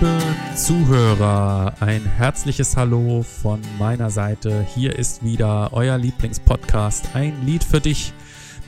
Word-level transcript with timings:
Liebe 0.00 0.20
Zuhörer, 0.54 1.74
ein 1.80 2.04
herzliches 2.04 2.76
Hallo 2.76 3.24
von 3.24 3.60
meiner 3.80 4.10
Seite. 4.10 4.62
Hier 4.62 4.96
ist 4.96 5.24
wieder 5.24 5.72
euer 5.72 5.98
Lieblingspodcast, 5.98 7.16
ein 7.16 7.44
Lied 7.44 7.64
für 7.64 7.80
dich. 7.80 8.12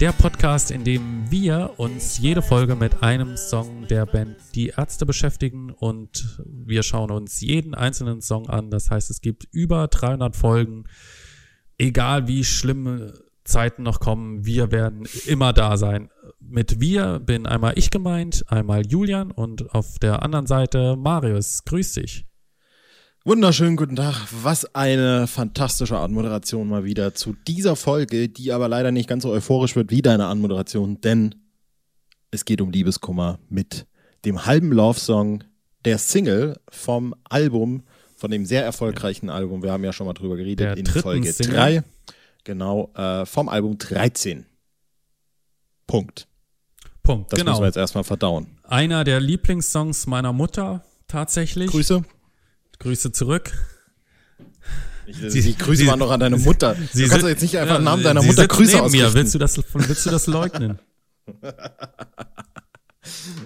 Der 0.00 0.10
Podcast, 0.10 0.72
in 0.72 0.82
dem 0.82 1.30
wir 1.30 1.74
uns 1.76 2.18
jede 2.18 2.42
Folge 2.42 2.74
mit 2.74 3.04
einem 3.04 3.36
Song 3.36 3.86
der 3.86 4.06
Band 4.06 4.38
Die 4.56 4.72
Ärzte 4.76 5.06
beschäftigen 5.06 5.70
und 5.70 6.42
wir 6.44 6.82
schauen 6.82 7.12
uns 7.12 7.40
jeden 7.40 7.76
einzelnen 7.76 8.22
Song 8.22 8.48
an. 8.48 8.72
Das 8.72 8.90
heißt, 8.90 9.08
es 9.08 9.20
gibt 9.20 9.46
über 9.52 9.86
300 9.86 10.34
Folgen. 10.34 10.86
Egal 11.78 12.26
wie 12.26 12.42
schlimme 12.42 13.14
Zeiten 13.50 13.82
noch 13.82 14.00
kommen, 14.00 14.46
wir 14.46 14.70
werden 14.70 15.06
immer 15.26 15.52
da 15.52 15.76
sein. 15.76 16.10
Mit 16.38 16.80
wir 16.80 17.18
bin 17.18 17.46
einmal 17.46 17.74
ich 17.76 17.90
gemeint, 17.90 18.44
einmal 18.48 18.86
Julian 18.86 19.30
und 19.30 19.74
auf 19.74 19.98
der 19.98 20.22
anderen 20.22 20.46
Seite 20.46 20.96
Marius. 20.96 21.64
Grüß 21.64 21.94
dich. 21.94 22.24
Wunderschönen 23.24 23.76
guten 23.76 23.96
Tag. 23.96 24.14
Was 24.42 24.74
eine 24.74 25.26
fantastische 25.26 25.98
Anmoderation 25.98 26.68
mal 26.68 26.84
wieder 26.84 27.12
zu 27.14 27.34
dieser 27.46 27.76
Folge, 27.76 28.28
die 28.28 28.52
aber 28.52 28.68
leider 28.68 28.92
nicht 28.92 29.08
ganz 29.08 29.24
so 29.24 29.30
euphorisch 29.30 29.76
wird 29.76 29.90
wie 29.90 30.00
deine 30.00 30.26
Anmoderation, 30.26 31.00
denn 31.02 31.34
es 32.30 32.44
geht 32.44 32.60
um 32.60 32.70
Liebeskummer 32.70 33.38
mit 33.48 33.86
dem 34.24 34.46
halben 34.46 34.72
Love-Song 34.72 35.44
der 35.84 35.98
Single 35.98 36.58
vom 36.70 37.14
Album, 37.28 37.82
von 38.16 38.30
dem 38.30 38.46
sehr 38.46 38.64
erfolgreichen 38.64 39.28
Album, 39.28 39.62
wir 39.62 39.72
haben 39.72 39.84
ja 39.84 39.92
schon 39.92 40.06
mal 40.06 40.14
drüber 40.14 40.36
geredet, 40.36 40.60
Der 40.60 40.76
in 40.76 40.86
Folge 40.86 41.32
Single. 41.32 41.54
3. 41.54 41.82
Genau, 42.50 42.90
äh, 42.96 43.26
vom 43.26 43.48
Album 43.48 43.78
13. 43.78 44.44
Punkt. 45.86 46.26
Punkt. 47.04 47.32
Das 47.32 47.38
genau. 47.38 47.52
müssen 47.52 47.62
wir 47.62 47.66
jetzt 47.66 47.76
erstmal 47.76 48.02
verdauen. 48.02 48.58
Einer 48.64 49.04
der 49.04 49.20
Lieblingssongs 49.20 50.08
meiner 50.08 50.32
Mutter 50.32 50.82
tatsächlich. 51.06 51.70
Grüße. 51.70 52.02
Grüße 52.80 53.12
zurück. 53.12 53.52
Sie, 55.06 55.42
die 55.42 55.56
Grüße 55.56 55.82
sie- 55.82 55.86
waren 55.86 56.00
doch 56.00 56.10
an 56.10 56.18
deine 56.18 56.38
Mutter. 56.38 56.74
Sie 56.92 57.04
du 57.04 57.08
kannst 57.08 57.22
doch 57.22 57.28
jetzt 57.28 57.42
nicht 57.42 57.56
einfach 57.56 57.78
im 57.78 57.84
Ja, 57.84 57.90
Namen 57.90 58.02
deiner 58.02 58.22
Mutter 58.24 58.48
Grüße 58.48 58.78
neben 58.78 58.90
mir. 58.90 59.06
ausrichten. 59.06 59.14
Willst 59.14 59.34
du 59.34 59.38
das, 59.38 59.56
willst 59.74 60.06
du 60.06 60.10
das 60.10 60.26
leugnen? 60.26 60.80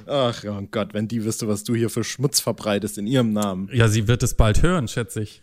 Ach 0.07 0.45
oh 0.45 0.63
Gott, 0.71 0.95
wenn 0.95 1.09
die 1.09 1.25
wüsste, 1.25 1.47
was 1.47 1.63
du 1.63 1.75
hier 1.75 1.91
für 1.91 2.05
Schmutz 2.05 2.41
verbreitest 2.41 2.97
in 2.97 3.07
ihrem 3.07 3.35
Namen. 3.35 3.69
Ja, 3.71 3.89
sie 3.89 4.09
wird 4.09 4.23
es 4.23 4.33
bald 4.35 4.63
hören, 4.63 4.89
schätze 4.89 5.21
ich. 5.21 5.43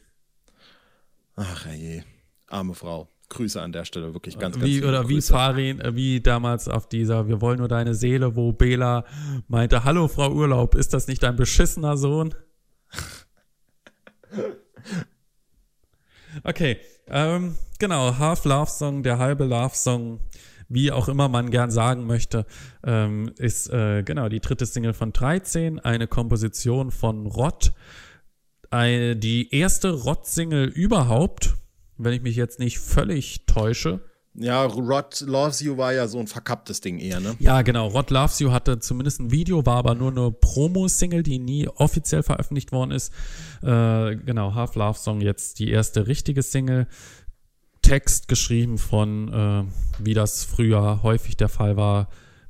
Ach 1.36 1.68
je, 1.68 2.02
arme 2.48 2.74
Frau. 2.74 3.08
Grüße 3.32 3.60
an 3.60 3.72
der 3.72 3.86
Stelle, 3.86 4.14
wirklich 4.14 4.38
ganz, 4.38 4.56
ganz 4.56 4.66
Wie, 4.66 4.84
oder 4.84 5.10
wie 5.10 5.16
Grüße. 5.16 5.34
Farin, 5.34 5.80
äh, 5.80 5.96
wie 5.96 6.22
damals 6.22 6.68
auf 6.68 6.88
dieser 6.88 7.28
Wir 7.28 7.42
wollen 7.42 7.58
nur 7.60 7.68
deine 7.68 7.96
Seele, 7.96 8.36
wo 8.36 8.52
Bela 8.52 9.06
meinte, 9.48 9.84
hallo 9.84 10.08
Frau 10.08 10.32
Urlaub, 10.32 10.76
ist 10.76 10.94
das 10.94 11.08
nicht 11.08 11.24
ein 11.24 11.36
beschissener 11.36 11.98
Sohn? 11.98 12.36
Okay, 16.46 16.78
ähm, 17.08 17.56
genau, 17.78 18.18
Half 18.18 18.46
Love 18.46 18.72
Song, 18.72 19.04
der 19.04 19.18
halbe 19.18 19.44
Love 19.44 19.76
Song, 19.76 20.22
wie 20.70 20.90
auch 20.90 21.10
immer 21.10 21.28
man 21.28 21.52
gern 21.52 21.70
sagen 21.70 22.08
möchte, 22.08 22.46
ähm, 22.86 23.34
ist 23.38 23.70
äh, 23.70 24.04
genau 24.04 24.30
die 24.30 24.40
dritte 24.40 24.66
Single 24.66 24.94
von 24.94 25.12
13, 25.12 25.80
eine 25.80 26.08
Komposition 26.08 26.92
von 26.92 27.28
Rott, 27.28 27.74
eine, 28.70 29.18
die 29.18 29.54
erste 29.54 29.92
Rott-Single 29.92 30.70
überhaupt, 30.70 31.56
wenn 32.04 32.14
ich 32.14 32.22
mich 32.22 32.36
jetzt 32.36 32.60
nicht 32.60 32.80
völlig 32.80 33.46
täusche. 33.46 34.02
Ja, 34.34 34.64
Rod 34.64 35.20
Loves 35.22 35.60
You 35.60 35.76
war 35.76 35.92
ja 35.94 36.08
so 36.08 36.18
ein 36.18 36.28
verkapptes 36.28 36.80
Ding 36.80 37.00
eher, 37.00 37.20
ne? 37.20 37.36
Ja, 37.40 37.64
genau. 37.64 37.88
Rod 37.88 38.12
Loves 38.12 38.40
You 38.40 38.52
hatte 38.52 38.80
zumindest 38.80 39.20
ein 39.20 39.32
Video, 39.32 39.66
war 39.66 39.76
aber 39.76 39.94
nur 39.94 40.10
eine 40.10 40.32
Promo-Single, 40.32 41.22
die 41.22 41.38
nie 41.38 41.68
offiziell 41.68 42.24
veröffentlicht 42.24 42.72
worden 42.72 42.92
ist. 42.92 43.12
Äh, 43.62 44.16
genau, 44.16 44.56
Half 44.56 44.76
Love 44.76 44.98
Song 44.98 45.20
jetzt 45.20 45.60
die 45.60 45.70
erste 45.70 46.08
richtige 46.08 46.44
Single. 46.44 46.88
Text 47.82 48.30
geschrieben 48.30 48.78
von, 48.78 49.34
äh, 49.34 49.64
wie 50.00 50.14
das 50.14 50.46
früher 50.46 51.04
häufig 51.04 51.36
der 51.36 51.50
Fall 51.50 51.76
war, 51.76 52.08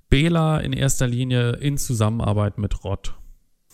Bela 0.10 0.60
in 0.60 0.74
erster 0.74 1.08
Linie 1.08 1.54
in 1.54 1.78
Zusammenarbeit 1.78 2.58
mit 2.58 2.84
Rod. 2.84 3.16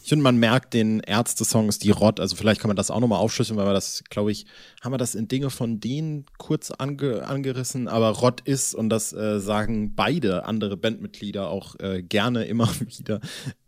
Ich 0.07 0.09
finde, 0.09 0.23
man 0.23 0.38
merkt 0.38 0.73
den 0.73 1.01
Ärzte-Songs, 1.01 1.79
die 1.79 1.91
Rod, 1.91 2.22
also 2.22 2.38
vielleicht 2.38 2.62
kann 2.62 2.69
man 2.69 2.78
das 2.78 2.91
auch 2.91 3.01
nochmal 3.01 3.19
aufschlüsseln, 3.19 3.59
weil 3.59 3.66
wir 3.66 3.73
das, 3.73 4.06
glaube 4.09 4.31
ich, 4.31 4.45
haben 4.81 4.94
wir 4.94 4.97
das 4.97 5.16
in 5.16 5.28
Dinge 5.28 5.50
von 5.50 5.81
denen 5.81 6.25
kurz 6.38 6.72
ange, 6.72 7.28
angerissen, 7.28 7.90
aber 7.90 8.12
Rod 8.12 8.40
ist, 8.40 8.73
und 8.73 8.88
das 8.88 9.12
äh, 9.12 9.41
sagen 9.41 9.95
beide 9.95 10.45
andere 10.45 10.78
Bandmitglieder 10.78 11.50
auch 11.50 11.78
äh, 11.81 12.03
gerne 12.03 12.45
immer 12.45 12.69
wieder, 12.79 13.19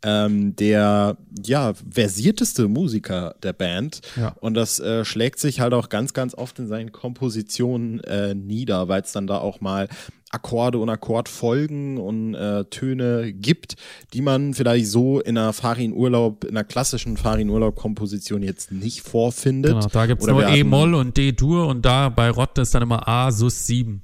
ähm, 0.01 0.55
der, 0.55 1.17
ja, 1.45 1.73
versierteste 1.73 2.69
Musiker 2.69 3.35
der 3.43 3.51
Band. 3.51 3.99
Ja. 4.15 4.29
Und 4.39 4.53
das 4.53 4.79
äh, 4.79 5.03
schlägt 5.03 5.39
sich 5.39 5.59
halt 5.59 5.73
auch 5.73 5.89
ganz, 5.89 6.13
ganz 6.13 6.33
oft 6.35 6.57
in 6.59 6.67
seinen 6.67 6.93
Kompositionen 6.93 7.99
äh, 8.05 8.33
nieder, 8.33 8.87
weil 8.87 9.01
es 9.01 9.11
dann 9.11 9.27
da 9.27 9.39
auch 9.39 9.59
mal 9.59 9.89
Akkorde 10.31 10.77
und 10.77 10.89
Akkordfolgen 10.89 11.97
und 11.97 12.35
äh, 12.35 12.65
Töne 12.65 13.33
gibt, 13.33 13.75
die 14.13 14.21
man 14.21 14.53
vielleicht 14.53 14.87
so 14.87 15.19
in 15.19 15.37
einer 15.37 15.53
Farin-Urlaub, 15.53 16.43
in 16.43 16.51
einer 16.51 16.63
klassischen 16.63 17.17
Farin-Urlaub-Komposition 17.17 18.43
jetzt 18.43 18.71
nicht 18.71 19.01
vorfindet. 19.01 19.73
Genau, 19.73 19.87
da 19.87 20.05
gibt's 20.05 20.23
Oder 20.23 20.33
nur 20.33 20.47
E-Moll 20.47 20.93
und 20.93 21.17
D-Dur 21.17 21.67
und 21.67 21.83
da 21.83 22.09
bei 22.09 22.29
Rod 22.29 22.57
ist 22.59 22.75
dann 22.75 22.83
immer 22.83 23.07
A 23.07 23.31
sus 23.31 23.65
7. 23.65 24.03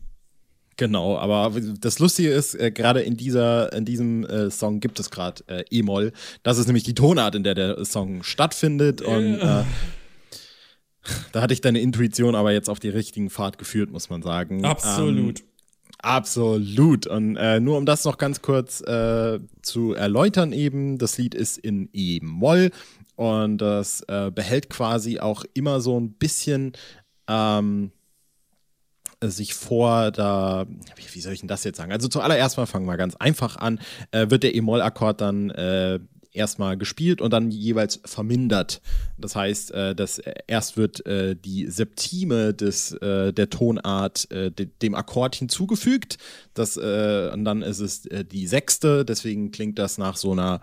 Genau, 0.77 1.17
aber 1.17 1.53
das 1.79 1.99
Lustige 1.99 2.31
ist, 2.31 2.53
äh, 2.55 2.69
gerade 2.69 3.01
in 3.01 3.15
dieser, 3.15 3.71
in 3.71 3.85
diesem 3.85 4.25
äh, 4.25 4.51
Song 4.51 4.81
gibt 4.81 4.99
es 4.99 5.09
gerade 5.09 5.43
äh, 5.47 5.63
E-Moll. 5.69 6.11
Das 6.43 6.57
ist 6.57 6.65
nämlich 6.65 6.83
die 6.83 6.95
Tonart, 6.95 7.35
in 7.35 7.43
der 7.43 7.55
der 7.55 7.85
Song 7.85 8.23
stattfindet. 8.23 9.01
Und 9.01 9.35
äh, 9.35 9.63
da 11.31 11.41
hatte 11.41 11.53
ich 11.53 11.61
deine 11.61 11.79
Intuition 11.79 12.35
aber 12.35 12.51
jetzt 12.51 12.69
auf 12.69 12.79
die 12.79 12.89
richtigen 12.89 13.29
Pfad 13.29 13.57
geführt, 13.57 13.89
muss 13.91 14.09
man 14.09 14.21
sagen. 14.21 14.65
Absolut. 14.65 15.39
Ähm, 15.39 15.45
absolut. 16.05 17.07
Und 17.07 17.35
äh, 17.35 17.59
nur 17.59 17.77
um 17.77 17.85
das 17.85 18.05
noch 18.05 18.17
ganz 18.17 18.41
kurz 18.41 18.81
äh, 18.81 19.39
zu 19.61 19.93
erläutern 19.93 20.53
eben, 20.53 20.97
das 20.97 21.17
Lied 21.17 21.35
ist 21.35 21.57
in 21.57 21.89
E-Moll 21.93 22.71
und 23.15 23.57
das 23.57 24.01
äh, 24.07 24.31
behält 24.31 24.69
quasi 24.69 25.19
auch 25.19 25.43
immer 25.53 25.81
so 25.81 25.99
ein 25.99 26.13
bisschen 26.13 26.73
ähm, 27.27 27.91
sich 29.21 29.53
vor, 29.53 30.11
da, 30.11 30.65
wie, 30.95 31.21
soll 31.21 31.33
ich 31.33 31.39
denn 31.39 31.47
das 31.47 31.63
jetzt 31.63 31.77
sagen? 31.77 31.91
Also 31.91 32.07
zuallererst 32.07 32.57
mal 32.57 32.65
fangen 32.65 32.85
wir 32.85 32.97
ganz 32.97 33.15
einfach 33.15 33.55
an, 33.57 33.79
äh, 34.11 34.29
wird 34.29 34.43
der 34.43 34.53
E-Moll-Akkord 34.55 35.21
dann 35.21 35.49
äh, 35.51 35.99
erstmal 36.35 36.77
gespielt 36.77 37.21
und 37.21 37.31
dann 37.31 37.51
jeweils 37.51 37.99
vermindert. 38.05 38.81
Das 39.17 39.35
heißt, 39.35 39.71
äh, 39.71 39.95
dass 39.95 40.19
erst 40.47 40.77
wird 40.77 41.05
äh, 41.05 41.35
die 41.35 41.67
Septime 41.67 42.53
des, 42.53 42.93
äh, 42.93 43.33
der 43.33 43.49
Tonart 43.49 44.29
äh, 44.31 44.51
de 44.51 44.69
dem 44.81 44.95
Akkord 44.95 45.35
hinzugefügt. 45.35 46.17
Das, 46.53 46.77
äh, 46.77 47.31
und 47.33 47.45
dann 47.45 47.61
ist 47.61 47.79
es 47.79 48.05
äh, 48.07 48.25
die 48.25 48.47
sechste, 48.47 49.05
deswegen 49.05 49.51
klingt 49.51 49.79
das 49.79 49.97
nach 49.97 50.17
so 50.17 50.31
einer, 50.31 50.61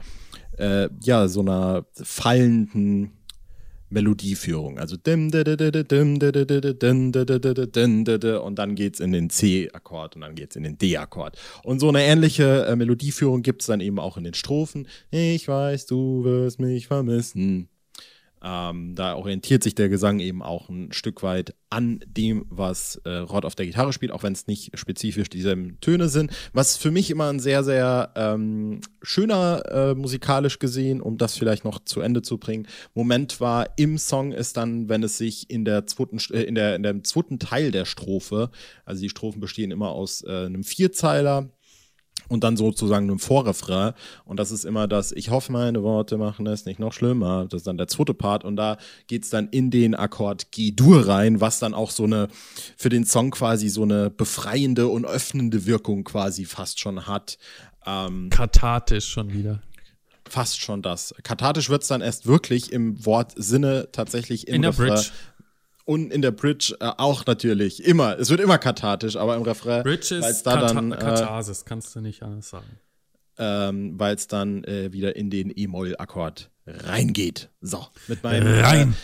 ja, 1.00 1.28
so 1.28 1.40
einer 1.40 1.86
fallenden 1.94 3.12
Melodieführung. 3.92 4.78
Also 4.78 4.96
und 8.42 8.56
dann 8.56 8.74
geht's 8.74 9.00
in 9.00 9.12
den 9.12 9.30
C-Akkord 9.30 10.16
und 10.16 10.22
dann 10.22 10.34
geht's 10.34 10.56
in 10.56 10.62
den 10.62 10.78
D-Akkord. 10.78 11.38
Und 11.62 11.78
so 11.80 11.88
eine 11.88 12.02
ähnliche 12.02 12.66
äh, 12.66 12.76
Melodieführung 12.76 13.42
gibt's 13.42 13.66
dann 13.66 13.80
eben 13.80 13.98
auch 13.98 14.16
in 14.16 14.24
den 14.24 14.34
Strophen. 14.34 14.88
Ich 15.10 15.46
weiß, 15.48 15.86
du 15.86 16.24
wirst 16.24 16.60
mich 16.60 16.86
vermissen. 16.86 17.68
Ähm, 18.44 18.94
da 18.96 19.14
orientiert 19.14 19.62
sich 19.62 19.74
der 19.74 19.88
Gesang 19.88 20.18
eben 20.18 20.42
auch 20.42 20.68
ein 20.68 20.92
Stück 20.92 21.22
weit 21.22 21.54
an 21.70 22.00
dem, 22.06 22.44
was 22.50 22.96
äh, 23.04 23.10
Rod 23.10 23.44
auf 23.44 23.54
der 23.54 23.66
Gitarre 23.66 23.92
spielt, 23.92 24.10
auch 24.10 24.24
wenn 24.24 24.32
es 24.32 24.48
nicht 24.48 24.76
spezifisch 24.76 25.30
dieselben 25.30 25.78
Töne 25.80 26.08
sind. 26.08 26.32
Was 26.52 26.76
für 26.76 26.90
mich 26.90 27.10
immer 27.10 27.28
ein 27.32 27.38
sehr, 27.38 27.62
sehr 27.62 28.12
ähm, 28.16 28.80
schöner 29.00 29.62
äh, 29.70 29.94
musikalisch 29.94 30.58
gesehen, 30.58 31.00
um 31.00 31.18
das 31.18 31.36
vielleicht 31.36 31.64
noch 31.64 31.78
zu 31.84 32.00
Ende 32.00 32.22
zu 32.22 32.38
bringen, 32.38 32.66
Moment 32.94 33.40
war 33.40 33.68
im 33.76 33.96
Song 33.96 34.32
ist 34.32 34.56
dann, 34.56 34.88
wenn 34.88 35.04
es 35.04 35.18
sich 35.18 35.48
in 35.48 35.64
der 35.64 35.86
zweiten, 35.86 36.18
äh, 36.32 36.42
in 36.42 36.56
der, 36.56 36.74
in 36.74 36.82
dem 36.82 37.04
zweiten 37.04 37.38
Teil 37.38 37.70
der 37.70 37.84
Strophe, 37.84 38.50
also 38.84 39.02
die 39.02 39.10
Strophen 39.10 39.40
bestehen 39.40 39.70
immer 39.70 39.90
aus 39.90 40.22
äh, 40.22 40.46
einem 40.46 40.64
Vierzeiler, 40.64 41.48
und 42.28 42.44
dann 42.44 42.56
sozusagen 42.56 43.08
einem 43.08 43.18
Vorrefrain. 43.18 43.92
Und 44.24 44.38
das 44.38 44.50
ist 44.50 44.64
immer 44.64 44.88
das, 44.88 45.12
ich 45.12 45.30
hoffe, 45.30 45.52
meine 45.52 45.82
Worte 45.82 46.16
machen 46.16 46.46
es 46.46 46.64
nicht 46.64 46.80
noch 46.80 46.92
schlimmer. 46.92 47.44
Das 47.44 47.60
ist 47.60 47.66
dann 47.66 47.76
der 47.76 47.88
zweite 47.88 48.14
Part. 48.14 48.44
Und 48.44 48.56
da 48.56 48.78
geht's 49.06 49.28
dann 49.30 49.48
in 49.48 49.70
den 49.70 49.94
Akkord 49.94 50.50
G-Dur 50.50 51.08
rein, 51.08 51.40
was 51.40 51.58
dann 51.58 51.74
auch 51.74 51.90
so 51.90 52.04
eine, 52.04 52.28
für 52.76 52.88
den 52.88 53.04
Song 53.04 53.32
quasi 53.32 53.68
so 53.68 53.82
eine 53.82 54.08
befreiende 54.08 54.88
und 54.88 55.04
öffnende 55.04 55.66
Wirkung 55.66 56.04
quasi 56.04 56.46
fast 56.46 56.80
schon 56.80 57.06
hat. 57.06 57.36
Ähm, 57.84 58.30
Kathartisch 58.30 59.08
schon 59.08 59.32
wieder. 59.32 59.60
fast 60.26 60.60
schon 60.60 60.80
das. 60.80 61.14
Kathartisch 61.22 61.68
wird's 61.68 61.88
dann 61.88 62.00
erst 62.00 62.26
wirklich 62.26 62.72
im 62.72 63.04
Wortsinne 63.04 63.88
tatsächlich 63.92 64.48
im 64.48 64.54
In 64.54 64.62
der. 64.62 64.72
Bridge. 64.72 65.10
Und 65.84 66.12
in 66.12 66.22
der 66.22 66.30
Bridge 66.30 66.76
äh, 66.80 66.90
auch 66.96 67.26
natürlich. 67.26 67.84
Immer. 67.84 68.18
Es 68.18 68.30
wird 68.30 68.40
immer 68.40 68.58
kathartisch, 68.58 69.16
aber 69.16 69.36
im 69.36 69.42
Refrain. 69.42 69.82
Bridge 69.82 70.14
ist 70.14 70.42
da 70.44 70.56
dann, 70.68 70.92
äh, 70.92 70.96
Katharsis, 70.96 71.64
kannst 71.64 71.94
du 71.96 72.00
nicht 72.00 72.22
anders 72.22 72.50
sagen. 72.50 72.66
ähm, 73.38 73.98
weil 73.98 74.14
es 74.14 74.28
dann 74.28 74.62
äh, 74.64 74.92
wieder 74.92 75.16
in 75.16 75.30
den 75.30 75.52
E-Moll-Akkord 75.54 76.50
reingeht. 76.66 77.48
So, 77.60 77.84
mit 78.06 78.22
meinem 78.22 78.46
Rein. 78.62 78.90
Äh, 78.90 78.94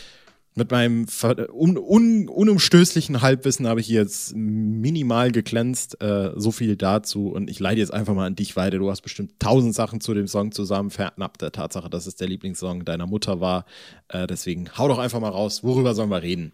mit 0.54 0.72
meinem 0.72 1.06
un, 1.52 1.78
un, 1.78 2.28
unumstößlichen 2.28 3.22
Halbwissen 3.22 3.68
habe 3.68 3.78
ich 3.80 3.86
jetzt 3.88 4.34
minimal 4.34 5.30
geglänzt. 5.30 6.02
Äh, 6.02 6.32
so 6.34 6.50
viel 6.50 6.74
dazu. 6.76 7.28
Und 7.28 7.48
ich 7.48 7.60
leite 7.60 7.78
jetzt 7.78 7.94
einfach 7.94 8.12
mal 8.14 8.26
an 8.26 8.34
dich 8.34 8.56
weiter. 8.56 8.78
Du 8.78 8.90
hast 8.90 9.02
bestimmt 9.02 9.38
tausend 9.38 9.74
Sachen 9.76 10.00
zu 10.00 10.14
dem 10.14 10.26
Song 10.26 10.50
zusammen 10.50 10.90
fernab 10.90 11.38
der 11.38 11.52
Tatsache, 11.52 11.88
dass 11.88 12.06
es 12.08 12.16
der 12.16 12.26
Lieblingssong 12.26 12.84
deiner 12.84 13.06
Mutter 13.06 13.40
war. 13.40 13.66
Äh, 14.08 14.26
deswegen 14.26 14.68
hau 14.76 14.88
doch 14.88 14.98
einfach 14.98 15.20
mal 15.20 15.28
raus. 15.30 15.62
Worüber 15.62 15.94
sollen 15.94 16.10
wir 16.10 16.22
reden? 16.22 16.50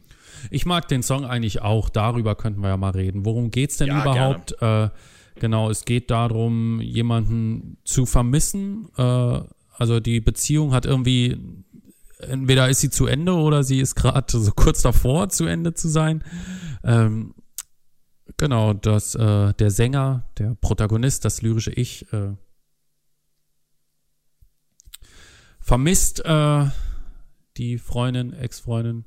Ich 0.50 0.66
mag 0.66 0.88
den 0.88 1.02
Song 1.02 1.24
eigentlich 1.24 1.62
auch. 1.62 1.88
Darüber 1.88 2.34
könnten 2.34 2.60
wir 2.60 2.68
ja 2.68 2.76
mal 2.76 2.90
reden. 2.90 3.24
Worum 3.24 3.50
geht 3.50 3.70
es 3.70 3.76
denn 3.78 3.88
ja, 3.88 4.02
überhaupt? 4.02 4.60
Äh, 4.60 4.88
genau, 5.36 5.70
es 5.70 5.84
geht 5.84 6.10
darum, 6.10 6.80
jemanden 6.80 7.78
zu 7.84 8.06
vermissen. 8.06 8.88
Äh, 8.96 9.40
also 9.76 10.00
die 10.00 10.20
Beziehung 10.20 10.72
hat 10.72 10.86
irgendwie 10.86 11.38
entweder 12.20 12.68
ist 12.68 12.80
sie 12.80 12.90
zu 12.90 13.06
Ende 13.06 13.34
oder 13.34 13.64
sie 13.64 13.80
ist 13.80 13.94
gerade 13.94 14.38
so 14.38 14.52
kurz 14.52 14.82
davor, 14.82 15.28
zu 15.28 15.46
Ende 15.46 15.74
zu 15.74 15.88
sein. 15.88 16.24
Ähm, 16.82 17.34
genau, 18.36 18.72
dass 18.72 19.14
äh, 19.14 19.52
der 19.54 19.70
Sänger, 19.70 20.28
der 20.38 20.54
Protagonist, 20.60 21.24
das 21.24 21.42
lyrische 21.42 21.72
Ich, 21.72 22.12
äh, 22.12 22.34
vermisst 25.60 26.24
äh, 26.24 26.66
die 27.56 27.78
Freundin, 27.78 28.32
Ex-Freundin. 28.32 29.04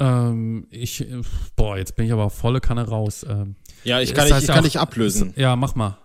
Ähm, 0.00 0.66
ich, 0.70 1.06
boah, 1.56 1.76
jetzt 1.76 1.96
bin 1.96 2.06
ich 2.06 2.12
aber 2.12 2.30
volle 2.30 2.60
Kanne 2.60 2.88
raus. 2.88 3.26
Ähm, 3.28 3.56
ja, 3.84 4.00
ich 4.00 4.14
kann, 4.14 4.28
ich, 4.28 4.36
ich 4.36 4.46
kann 4.46 4.64
dich 4.64 4.78
ablösen. 4.78 5.34
Ja, 5.36 5.56
mach 5.56 5.74
mal 5.74 5.98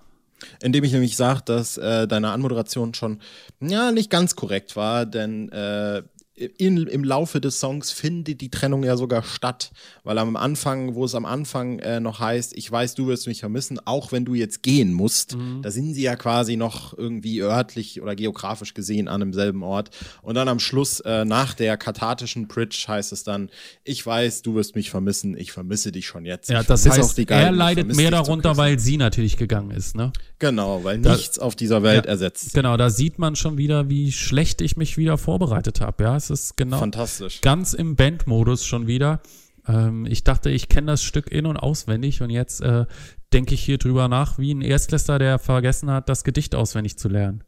indem 0.61 0.83
ich 0.83 0.91
nämlich 0.91 1.15
sage, 1.15 1.41
dass 1.45 1.77
äh, 1.77 2.07
deine 2.07 2.31
Anmoderation 2.31 2.93
schon 2.93 3.19
ja 3.59 3.91
nicht 3.91 4.09
ganz 4.09 4.35
korrekt 4.35 4.75
war, 4.75 5.05
denn 5.05 5.49
äh, 5.49 6.03
in, 6.35 6.87
im 6.87 7.03
Laufe 7.03 7.39
des 7.39 7.59
Songs 7.59 7.91
findet 7.91 8.41
die 8.41 8.49
Trennung 8.49 8.83
ja 8.83 8.97
sogar 8.97 9.21
statt, 9.21 9.71
weil 10.03 10.17
am 10.17 10.35
Anfang, 10.35 10.95
wo 10.95 11.05
es 11.05 11.13
am 11.13 11.25
Anfang 11.25 11.77
äh, 11.79 11.99
noch 11.99 12.19
heißt, 12.19 12.57
ich 12.57 12.71
weiß, 12.71 12.95
du 12.95 13.05
wirst 13.07 13.27
mich 13.27 13.41
vermissen, 13.41 13.79
auch 13.85 14.11
wenn 14.11 14.25
du 14.25 14.33
jetzt 14.33 14.63
gehen 14.63 14.93
musst, 14.93 15.37
mhm. 15.37 15.61
da 15.61 15.69
sind 15.69 15.93
sie 15.93 16.01
ja 16.01 16.15
quasi 16.15 16.55
noch 16.55 16.97
irgendwie 16.97 17.41
örtlich 17.41 18.01
oder 18.01 18.15
geografisch 18.15 18.73
gesehen 18.73 19.07
an 19.07 19.19
demselben 19.19 19.61
Ort. 19.61 19.91
Und 20.23 20.33
dann 20.33 20.47
am 20.47 20.57
Schluss, 20.57 21.01
äh, 21.01 21.23
nach 21.23 21.53
der 21.53 21.77
kathartischen 21.77 22.47
Bridge, 22.47 22.85
heißt 22.87 23.11
es 23.11 23.23
dann, 23.23 23.49
ich 23.83 24.03
weiß, 24.03 24.41
du 24.41 24.55
wirst 24.55 24.75
mich 24.75 24.89
vermissen, 24.89 25.37
ich 25.37 25.51
vermisse 25.51 25.91
dich 25.91 26.07
schon 26.07 26.25
jetzt. 26.25 26.49
Ja, 26.49 26.63
das 26.63 26.89
heißt, 26.89 27.19
er 27.29 27.51
leidet 27.51 27.95
mehr 27.95 28.09
darunter, 28.09 28.57
weil 28.57 28.79
sie 28.79 28.97
natürlich 28.97 29.37
gegangen 29.37 29.69
ist, 29.69 29.95
ne? 29.95 30.11
Genau, 30.39 30.83
weil 30.83 30.99
da, 30.99 31.15
nichts 31.15 31.37
auf 31.37 31.55
dieser 31.55 31.83
Welt 31.83 32.05
ja, 32.05 32.11
ersetzt. 32.11 32.53
Genau, 32.53 32.75
da 32.75 32.89
sieht 32.89 33.19
man 33.19 33.35
schon 33.35 33.57
wieder, 33.57 33.87
wie 33.87 34.11
schlecht 34.11 34.61
ich 34.61 34.77
mich 34.77 34.97
wieder 34.97 35.19
vorbereitet 35.19 35.79
habe, 35.79 36.03
ja. 36.03 36.22
Es 36.29 36.43
ist 36.43 36.57
genau 36.57 36.79
Fantastisch. 36.79 37.41
ganz 37.41 37.73
im 37.73 37.95
Bandmodus 37.95 38.65
schon 38.65 38.87
wieder. 38.87 39.21
Ähm, 39.67 40.05
ich 40.05 40.23
dachte, 40.23 40.49
ich 40.49 40.69
kenne 40.69 40.87
das 40.87 41.03
Stück 41.03 41.31
in- 41.31 41.45
und 41.45 41.57
auswendig 41.57 42.21
und 42.21 42.29
jetzt 42.29 42.61
äh, 42.61 42.85
denke 43.31 43.53
ich 43.53 43.63
hier 43.63 43.77
drüber 43.77 44.07
nach, 44.07 44.37
wie 44.37 44.53
ein 44.53 44.61
Erstklässler, 44.61 45.19
der 45.19 45.39
vergessen 45.39 45.89
hat, 45.89 46.09
das 46.09 46.23
Gedicht 46.23 46.55
auswendig 46.55 46.97
zu 46.97 47.09
lernen. 47.09 47.43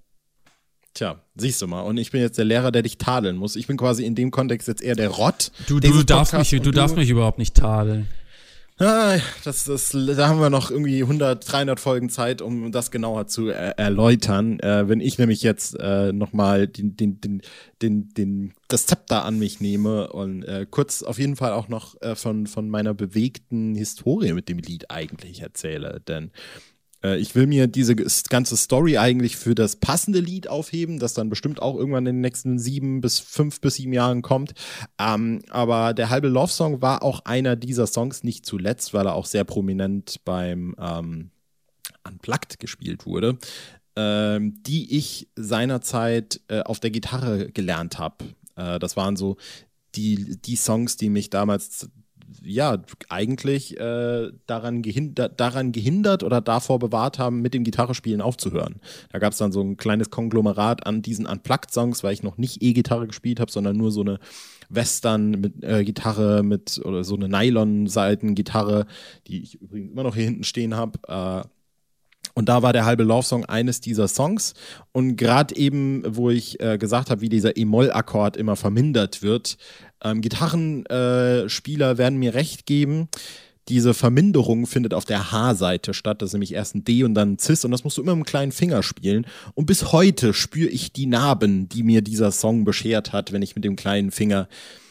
Tja, 0.93 1.21
siehst 1.35 1.61
du 1.61 1.67
mal. 1.67 1.81
Und 1.81 1.97
ich 1.97 2.11
bin 2.11 2.21
jetzt 2.21 2.37
der 2.37 2.45
Lehrer, 2.45 2.71
der 2.71 2.81
dich 2.81 2.97
tadeln 2.97 3.35
muss. 3.35 3.57
Ich 3.57 3.67
bin 3.67 3.75
quasi 3.75 4.05
in 4.05 4.15
dem 4.15 4.31
Kontext 4.31 4.69
jetzt 4.69 4.81
eher 4.81 4.95
der 4.95 5.09
Rott. 5.09 5.51
Du, 5.67 5.81
du 5.81 6.03
darfst 6.03 6.33
mich, 6.33 6.49
du, 6.49 6.59
du 6.61 6.71
darfst 6.71 6.95
mich 6.95 7.09
überhaupt 7.09 7.37
nicht 7.37 7.53
tadeln. 7.53 8.07
Ah, 8.77 9.19
das, 9.45 9.63
das, 9.63 9.91
da 9.91 10.27
haben 10.27 10.41
wir 10.41 10.49
noch 10.49 10.69
irgendwie 10.69 11.01
100, 11.01 11.49
300 11.49 11.79
Folgen 11.79 12.09
Zeit, 12.09 12.41
um 12.41 12.73
das 12.73 12.91
genauer 12.91 13.25
zu 13.27 13.47
er 13.47 13.79
erläutern. 13.79 14.59
Äh, 14.59 14.89
wenn 14.89 14.99
ich 14.99 15.17
nämlich 15.17 15.43
jetzt 15.43 15.79
äh, 15.79 16.11
nochmal 16.11 16.67
den, 16.67 16.97
den, 16.97 17.21
den, 17.21 17.41
den, 17.81 18.09
den, 18.09 18.53
das 18.67 18.85
Zepter 18.85 19.23
an 19.23 19.39
mich 19.39 19.61
nehme 19.61 20.11
und 20.11 20.43
äh, 20.43 20.67
kurz 20.69 21.03
auf 21.03 21.19
jeden 21.19 21.37
Fall 21.37 21.53
auch 21.53 21.69
noch 21.69 22.01
äh, 22.01 22.15
von, 22.15 22.47
von 22.47 22.69
meiner 22.69 22.93
bewegten 22.93 23.75
Historie 23.75 24.33
mit 24.33 24.49
dem 24.49 24.57
Lied 24.57 24.91
eigentlich 24.91 25.39
erzähle. 25.39 26.01
Denn 26.05 26.31
ich 27.13 27.35
will 27.35 27.47
mir 27.47 27.67
diese 27.67 27.95
ganze 27.95 28.57
Story 28.57 28.97
eigentlich 28.97 29.37
für 29.37 29.55
das 29.55 29.75
passende 29.75 30.19
Lied 30.19 30.47
aufheben, 30.47 30.99
das 30.99 31.13
dann 31.13 31.29
bestimmt 31.29 31.61
auch 31.61 31.75
irgendwann 31.75 32.05
in 32.05 32.15
den 32.15 32.21
nächsten 32.21 32.57
sieben 32.59 33.01
bis 33.01 33.19
fünf 33.19 33.61
bis 33.61 33.75
sieben 33.75 33.93
Jahren 33.93 34.21
kommt. 34.21 34.53
Ähm, 34.99 35.41
aber 35.49 35.93
der 35.93 36.09
halbe 36.09 36.27
Love 36.27 36.51
Song 36.51 36.81
war 36.81 37.03
auch 37.03 37.21
einer 37.25 37.55
dieser 37.55 37.87
Songs, 37.87 38.23
nicht 38.23 38.45
zuletzt, 38.45 38.93
weil 38.93 39.05
er 39.05 39.15
auch 39.15 39.25
sehr 39.25 39.43
prominent 39.43 40.21
beim 40.25 40.75
ähm, 40.79 41.31
Unplugged 42.07 42.59
gespielt 42.59 43.05
wurde, 43.05 43.37
ähm, 43.95 44.61
die 44.63 44.97
ich 44.97 45.29
seinerzeit 45.35 46.41
äh, 46.47 46.61
auf 46.61 46.79
der 46.79 46.91
Gitarre 46.91 47.51
gelernt 47.51 47.99
habe. 47.99 48.25
Äh, 48.55 48.79
das 48.79 48.97
waren 48.97 49.15
so 49.15 49.37
die, 49.95 50.37
die 50.41 50.55
Songs, 50.55 50.97
die 50.97 51.09
mich 51.09 51.29
damals 51.29 51.89
ja, 52.41 52.81
eigentlich 53.09 53.79
äh, 53.79 54.31
daran, 54.45 54.81
gehindert, 54.81 55.39
daran 55.39 55.71
gehindert 55.71 56.23
oder 56.23 56.41
davor 56.41 56.79
bewahrt 56.79 57.19
haben, 57.19 57.41
mit 57.41 57.53
dem 57.53 57.63
Gitarrespielen 57.63 58.21
aufzuhören. 58.21 58.81
Da 59.11 59.19
gab 59.19 59.33
es 59.33 59.39
dann 59.39 59.51
so 59.51 59.61
ein 59.61 59.77
kleines 59.77 60.09
Konglomerat 60.09 60.85
an 60.85 61.01
diesen 61.01 61.25
Unplugged-Songs, 61.25 62.03
weil 62.03 62.13
ich 62.13 62.23
noch 62.23 62.37
nicht 62.37 62.61
E-Gitarre 62.61 63.07
gespielt 63.07 63.39
habe, 63.39 63.51
sondern 63.51 63.77
nur 63.77 63.91
so 63.91 64.01
eine 64.01 64.19
Western 64.69 65.31
mit 65.31 65.63
äh, 65.63 65.83
Gitarre 65.83 66.43
mit 66.43 66.81
oder 66.83 67.03
so 67.03 67.15
eine 67.15 67.29
Nylon-Seiten-Gitarre, 67.29 68.85
die 69.27 69.41
ich 69.41 69.61
übrigens 69.61 69.91
immer 69.91 70.03
noch 70.03 70.15
hier 70.15 70.25
hinten 70.25 70.43
stehen 70.43 70.75
habe. 70.75 70.99
Äh, 71.07 71.47
und 72.37 72.49
da 72.49 72.61
war 72.61 72.73
der 72.73 72.85
halbe 72.85 73.03
Love 73.03 73.25
Song 73.25 73.45
eines 73.45 73.79
dieser 73.79 74.09
Songs. 74.09 74.55
Und 74.91 75.15
gerade 75.15 75.55
eben, 75.55 76.03
wo 76.05 76.29
ich 76.29 76.59
äh, 76.59 76.77
gesagt 76.77 77.09
habe, 77.09 77.21
wie 77.21 77.29
dieser 77.29 77.55
E-Moll-Akkord 77.55 78.35
immer 78.35 78.57
vermindert 78.57 79.23
wird, 79.23 79.57
ähm, 80.05 80.21
Gitarrenspieler 80.21 81.91
äh, 81.91 81.97
werden 81.97 82.19
mir 82.19 82.33
recht 82.33 82.65
geben. 82.65 83.09
Diese 83.67 83.95
Verminderung 83.95 84.67
findet 84.67 84.93
auf 84.93 85.05
der 85.05 85.31
H-Seite 85.31 85.95
statt. 85.95 86.21
Das 86.21 86.29
ist 86.29 86.33
nämlich 86.33 86.53
erst 86.53 86.75
ein 86.75 86.83
D 86.83 87.03
und 87.03 87.15
dann 87.15 87.33
ein 87.33 87.39
Cis 87.39 87.65
und 87.65 87.71
das 87.71 87.83
musst 87.83 87.97
du 87.97 88.03
immer 88.03 88.15
mit 88.15 88.25
dem 88.25 88.29
kleinen 88.29 88.51
Finger 88.51 88.83
spielen. 88.83 89.25
Und 89.55 89.65
bis 89.65 89.91
heute 89.91 90.33
spüre 90.33 90.69
ich 90.69 90.93
die 90.93 91.07
Narben, 91.07 91.67
die 91.67 91.81
mir 91.81 92.03
dieser 92.03 92.31
Song 92.31 92.63
beschert 92.63 93.11
hat, 93.11 93.31
wenn 93.31 93.41
ich 93.41 93.55
mit 93.55 93.65
dem 93.65 93.75
kleinen 93.75 94.11
Finger 94.11 94.41
äh, 94.43 94.84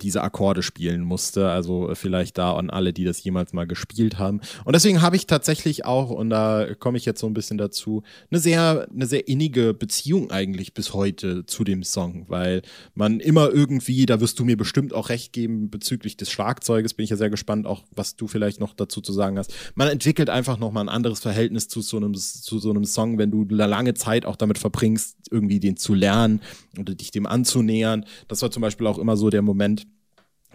diese 0.00 0.22
Akkorde 0.22 0.62
spielen 0.62 1.02
musste. 1.02 1.48
Also 1.50 1.90
vielleicht 1.94 2.38
da 2.38 2.54
an 2.54 2.70
alle, 2.70 2.92
die 2.92 3.04
das 3.04 3.22
jemals 3.24 3.52
mal 3.52 3.66
gespielt 3.66 4.18
haben. 4.18 4.40
Und 4.64 4.74
deswegen 4.76 5.02
habe 5.02 5.16
ich 5.16 5.26
tatsächlich 5.26 5.84
auch, 5.84 6.10
und 6.10 6.30
da 6.30 6.74
komme 6.78 6.98
ich 6.98 7.04
jetzt 7.04 7.20
so 7.20 7.26
ein 7.26 7.34
bisschen 7.34 7.58
dazu, 7.58 8.04
eine 8.30 8.38
sehr, 8.38 8.86
eine 8.92 9.06
sehr 9.06 9.26
innige 9.26 9.74
Beziehung 9.74 10.30
eigentlich 10.30 10.72
bis 10.72 10.94
heute 10.94 11.46
zu 11.46 11.64
dem 11.64 11.82
Song, 11.82 12.26
weil 12.28 12.62
man 12.94 13.18
immer 13.18 13.50
irgendwie, 13.50 14.06
da 14.06 14.20
wirst 14.20 14.38
du 14.38 14.44
mir 14.44 14.56
bestimmt 14.56 14.94
auch 14.94 15.08
recht 15.08 15.32
geben 15.32 15.68
bezüglich 15.68 16.16
des 16.16 16.30
Schlagzeuges, 16.30 16.94
bin 16.94 17.04
ich 17.04 17.10
ja 17.10 17.16
sehr 17.16 17.30
gespannt, 17.30 17.66
auch 17.66 17.82
was 17.90 18.14
du 18.14 18.28
vielleicht 18.28 18.60
noch 18.60 18.72
dazu 18.72 19.00
zu 19.00 19.12
sagen 19.12 19.36
hast. 19.36 19.52
Man 19.74 19.88
entwickelt 19.88 20.30
einfach 20.30 20.58
nochmal 20.58 20.84
ein 20.84 20.88
anderes 20.88 21.20
Verhältnis 21.20 21.66
zu 21.66 21.80
so 21.80 21.96
einem, 21.96 22.14
zu 22.14 22.58
so 22.60 22.70
einem 22.70 22.84
Song, 22.84 23.18
wenn 23.18 23.32
du 23.32 23.44
lange 23.48 23.94
Zeit 23.94 24.26
auch 24.26 24.36
damit 24.36 24.58
verbringst, 24.58 25.16
irgendwie 25.30 25.58
den 25.58 25.76
zu 25.76 25.94
lernen 25.94 26.40
oder 26.78 26.94
dich 26.94 27.10
dem 27.10 27.26
anzunähern. 27.26 28.04
Das 28.28 28.42
war 28.42 28.50
zum 28.52 28.60
Beispiel 28.60 28.86
auch 28.86 28.98
immer 28.98 29.16
so 29.16 29.28
der 29.28 29.42
Moment, 29.42 29.55
Moment, 29.56 29.86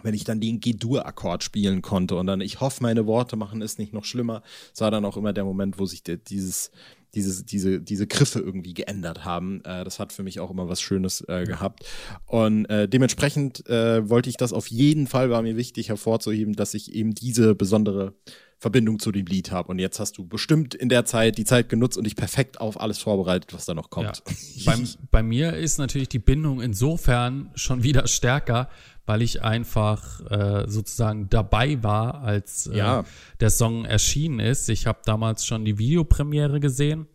wenn 0.02 0.14
ich 0.14 0.24
dann 0.24 0.40
den 0.40 0.60
G-Dur-Akkord 0.60 1.42
spielen 1.42 1.82
konnte 1.82 2.16
und 2.16 2.26
dann, 2.26 2.40
ich 2.40 2.60
hoffe, 2.60 2.82
meine 2.82 3.06
Worte 3.06 3.36
machen 3.36 3.62
es 3.62 3.78
nicht 3.78 3.92
noch 3.92 4.04
schlimmer, 4.04 4.42
das 4.70 4.80
war 4.80 4.90
dann 4.90 5.04
auch 5.04 5.16
immer 5.16 5.32
der 5.32 5.44
Moment, 5.44 5.78
wo 5.78 5.86
sich 5.86 6.02
dieses, 6.02 6.70
dieses, 7.14 7.44
diese, 7.44 7.80
diese 7.80 8.06
Griffe 8.06 8.40
irgendwie 8.40 8.74
geändert 8.74 9.24
haben. 9.24 9.62
Äh, 9.64 9.84
das 9.84 9.98
hat 9.98 10.12
für 10.12 10.22
mich 10.22 10.40
auch 10.40 10.50
immer 10.50 10.68
was 10.68 10.80
Schönes 10.80 11.22
äh, 11.28 11.44
gehabt. 11.44 11.84
Und 12.26 12.64
äh, 12.66 12.88
dementsprechend 12.88 13.68
äh, 13.68 14.08
wollte 14.08 14.30
ich 14.30 14.36
das 14.36 14.52
auf 14.52 14.68
jeden 14.68 15.06
Fall, 15.06 15.30
war 15.30 15.42
mir 15.42 15.56
wichtig 15.56 15.88
hervorzuheben, 15.88 16.54
dass 16.54 16.74
ich 16.74 16.94
eben 16.94 17.14
diese 17.14 17.54
besondere 17.54 18.14
Verbindung 18.62 19.00
zu 19.00 19.10
dem 19.10 19.26
Lied 19.26 19.50
habe. 19.50 19.68
Und 19.68 19.80
jetzt 19.80 19.98
hast 19.98 20.16
du 20.18 20.24
bestimmt 20.24 20.74
in 20.74 20.88
der 20.88 21.04
Zeit 21.04 21.36
die 21.36 21.44
Zeit 21.44 21.68
genutzt 21.68 21.98
und 21.98 22.04
dich 22.04 22.14
perfekt 22.14 22.60
auf 22.60 22.80
alles 22.80 22.98
vorbereitet, 22.98 23.52
was 23.52 23.64
da 23.64 23.74
noch 23.74 23.90
kommt. 23.90 24.22
Ja. 24.54 24.72
bei, 24.72 24.84
bei 25.10 25.22
mir 25.24 25.54
ist 25.56 25.78
natürlich 25.78 26.08
die 26.08 26.20
Bindung 26.20 26.60
insofern 26.60 27.50
schon 27.56 27.82
wieder 27.82 28.06
stärker, 28.06 28.68
weil 29.06 29.22
ich 29.22 29.42
einfach 29.42 30.20
äh, 30.30 30.64
sozusagen 30.68 31.28
dabei 31.28 31.82
war, 31.82 32.22
als 32.22 32.66
äh, 32.66 32.78
ja. 32.78 33.04
der 33.40 33.50
Song 33.50 33.84
erschienen 33.84 34.40
ist. 34.40 34.68
Ich 34.68 34.86
habe 34.86 35.00
damals 35.04 35.44
schon 35.44 35.64
die 35.64 35.78
Videopremiere 35.78 36.60
gesehen. 36.60 37.06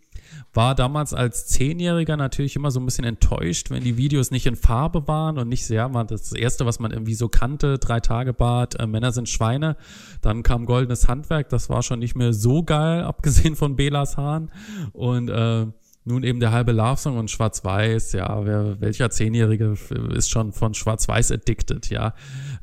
War 0.53 0.75
damals 0.75 1.13
als 1.13 1.47
Zehnjähriger 1.47 2.17
natürlich 2.17 2.55
immer 2.55 2.71
so 2.71 2.79
ein 2.79 2.85
bisschen 2.85 3.05
enttäuscht, 3.05 3.69
wenn 3.69 3.83
die 3.83 3.95
Videos 3.95 4.31
nicht 4.31 4.45
in 4.45 4.55
Farbe 4.55 5.07
waren 5.07 5.37
und 5.37 5.47
nicht 5.47 5.65
sehr, 5.65 5.93
war 5.93 6.03
das 6.03 6.33
erste, 6.33 6.65
was 6.65 6.79
man 6.79 6.91
irgendwie 6.91 7.13
so 7.13 7.29
kannte, 7.29 7.77
drei 7.77 7.99
Tage 7.99 8.33
Bad, 8.33 8.75
äh, 8.79 8.87
Männer 8.87 9.11
sind 9.11 9.29
Schweine. 9.29 9.77
Dann 10.21 10.43
kam 10.43 10.65
Goldenes 10.65 11.07
Handwerk, 11.07 11.49
das 11.49 11.69
war 11.69 11.83
schon 11.83 11.99
nicht 11.99 12.15
mehr 12.15 12.33
so 12.33 12.63
geil, 12.63 13.03
abgesehen 13.03 13.55
von 13.55 13.75
Belas 13.75 14.17
Hahn. 14.17 14.51
Und 14.93 15.29
äh, 15.29 15.67
nun 16.07 16.23
eben 16.23 16.39
der 16.39 16.51
halbe 16.51 16.71
Love 16.71 16.97
Song 16.97 17.17
und 17.17 17.29
Schwarz-Weiß, 17.29 18.13
ja, 18.13 18.45
wer, 18.45 18.79
welcher 18.79 19.09
Zehnjährige 19.09 19.75
ist 20.13 20.29
schon 20.29 20.53
von 20.53 20.73
Schwarz-Weiß 20.73 21.31
addicted, 21.31 21.89
ja. 21.89 22.13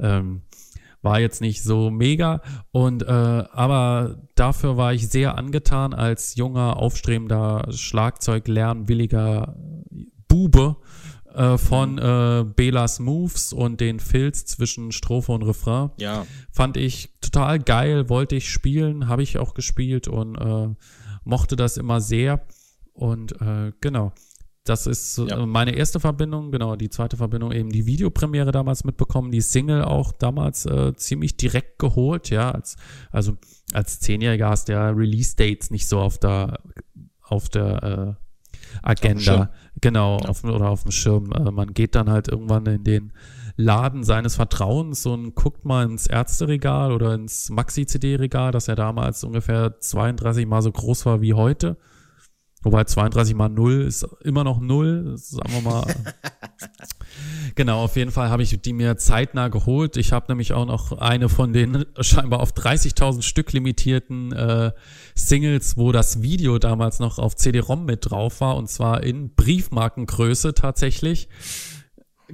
Ähm, 0.01 0.43
war 1.03 1.21
jetzt 1.21 1.43
nicht 1.43 1.63
so 1.63 1.91
mega 1.91 2.41
und 2.73 3.03
äh, 3.03 3.07
aber 3.07 4.23
dafür 4.37 4.79
war 4.79 4.95
ich 4.95 5.09
sehr 5.09 5.37
angetan 5.37 5.93
als 5.93 6.35
junger 6.35 6.79
aufstrebender 6.79 7.67
Schlagzeuglernwilliger 7.71 9.55
Bube 10.29 10.77
äh, 11.35 11.59
von 11.59 11.99
äh, 11.99 12.45
Belas 12.45 13.01
Moves 13.01 13.53
und 13.53 13.81
den 13.81 14.01
Filz 14.01 14.47
zwischen 14.47 14.93
Strophe 14.93 15.33
und 15.33 15.43
Refrain. 15.43 15.91
Ja. 15.99 16.27
Fand 16.51 16.79
ich 16.79 17.11
total 17.21 17.59
geil, 17.59 18.09
wollte 18.09 18.37
ich 18.37 18.51
spielen, 18.51 19.07
habe 19.07 19.23
ich 19.23 19.39
auch 19.39 19.53
gespielt 19.53 20.09
und 20.09 20.37
äh, 20.37 20.75
mochte 21.25 21.57
das 21.57 21.77
immer 21.77 22.01
sehr. 22.01 22.47
Und 22.95 23.41
äh, 23.41 23.73
genau. 23.81 24.13
Das 24.65 24.87
ist 24.87 25.19
ja. 25.19 25.43
Äh, 25.43 25.47
meine 25.47 25.73
erste 25.77 26.01
Verbindung, 26.01 26.51
genau, 26.51 26.75
die 26.75 26.89
zweite 26.89 27.19
Verbindung 27.19 27.53
eben 27.53 27.69
die 27.69 27.85
Videopremiere 27.85 28.51
damals 28.51 28.85
mitbekommen, 28.85 29.31
die 29.31 29.43
Single 29.43 29.85
auch 29.85 30.13
damals 30.13 30.65
äh, 30.65 30.95
ziemlich 30.97 31.37
direkt 31.37 31.79
geholt, 31.79 32.31
ja, 32.31 32.51
als, 32.51 32.77
also 33.11 33.37
als 33.75 34.01
Zehnjähriger 34.01 34.49
hast 34.49 34.69
du 34.69 34.73
ja 34.73 34.89
Release-Dates 34.89 35.71
nicht 35.71 35.87
so 35.87 36.01
auf 36.01 36.17
der, 36.19 36.61
auf 37.21 37.51
der 37.51 37.83
äh, 37.83 38.25
Agenda, 38.83 39.51
genau, 39.83 40.19
ja. 40.23 40.29
auf, 40.31 40.45
oder 40.45 40.71
auf 40.71 40.85
dem 40.85 40.93
Schirm. 40.93 41.31
Äh, 41.33 41.51
man 41.51 41.75
geht 41.75 41.95
dann 41.95 42.09
halt 42.09 42.29
irgendwann 42.29 42.65
in 42.65 42.85
den 42.85 43.13
Laden 43.57 44.03
seines 44.03 44.37
Vertrauens 44.37 45.05
und 45.05 45.35
guckt 45.35 45.67
mal 45.67 45.85
ins 45.85 46.07
Ärzteregal 46.07 46.91
oder 46.91 47.15
ins 47.15 47.51
Maxi-CD-Regal, 47.51 48.51
das 48.51 48.67
ja 48.67 48.75
damals 48.77 49.25
ungefähr 49.25 49.79
32 49.79 50.47
mal 50.47 50.63
so 50.63 50.73
groß 50.73 51.05
war 51.05 51.21
wie 51.21 51.35
heute 51.35 51.77
Wobei 52.65 52.85
32 52.85 53.35
mal 53.35 53.51
0 53.51 53.83
ist 53.83 54.07
immer 54.23 54.43
noch 54.43 54.59
0, 54.59 55.13
sagen 55.17 55.53
wir 55.53 55.61
mal. 55.61 55.85
genau, 57.55 57.85
auf 57.85 57.97
jeden 57.97 58.11
Fall 58.11 58.31
habe 58.31 58.43
ich 58.43 58.61
die 58.61 58.73
mir 58.73 58.97
zeitnah 58.97 59.49
geholt. 59.49 59.99
Ich 59.99 60.13
habe 60.13 60.27
nämlich 60.29 60.55
auch 60.55 60.65
noch 60.65 60.93
eine 60.99 61.29
von 61.29 61.53
den 61.53 61.85
scheinbar 62.01 62.41
auf 62.41 62.53
30.000 62.53 63.23
Stück 63.23 63.53
limitierten 63.53 64.33
äh, 64.33 64.73
Singles, 65.15 65.77
wo 65.77 65.93
das 65.93 66.23
Video 66.23 66.59
damals 66.59 67.01
noch 67.01 67.19
auf 67.19 67.37
CD-ROM 67.37 67.85
mit 67.85 68.11
drauf 68.11 68.41
war 68.41 68.57
und 68.57 68.71
zwar 68.71 69.03
in 69.03 69.35
Briefmarkengröße 69.35 70.55
tatsächlich 70.55 71.29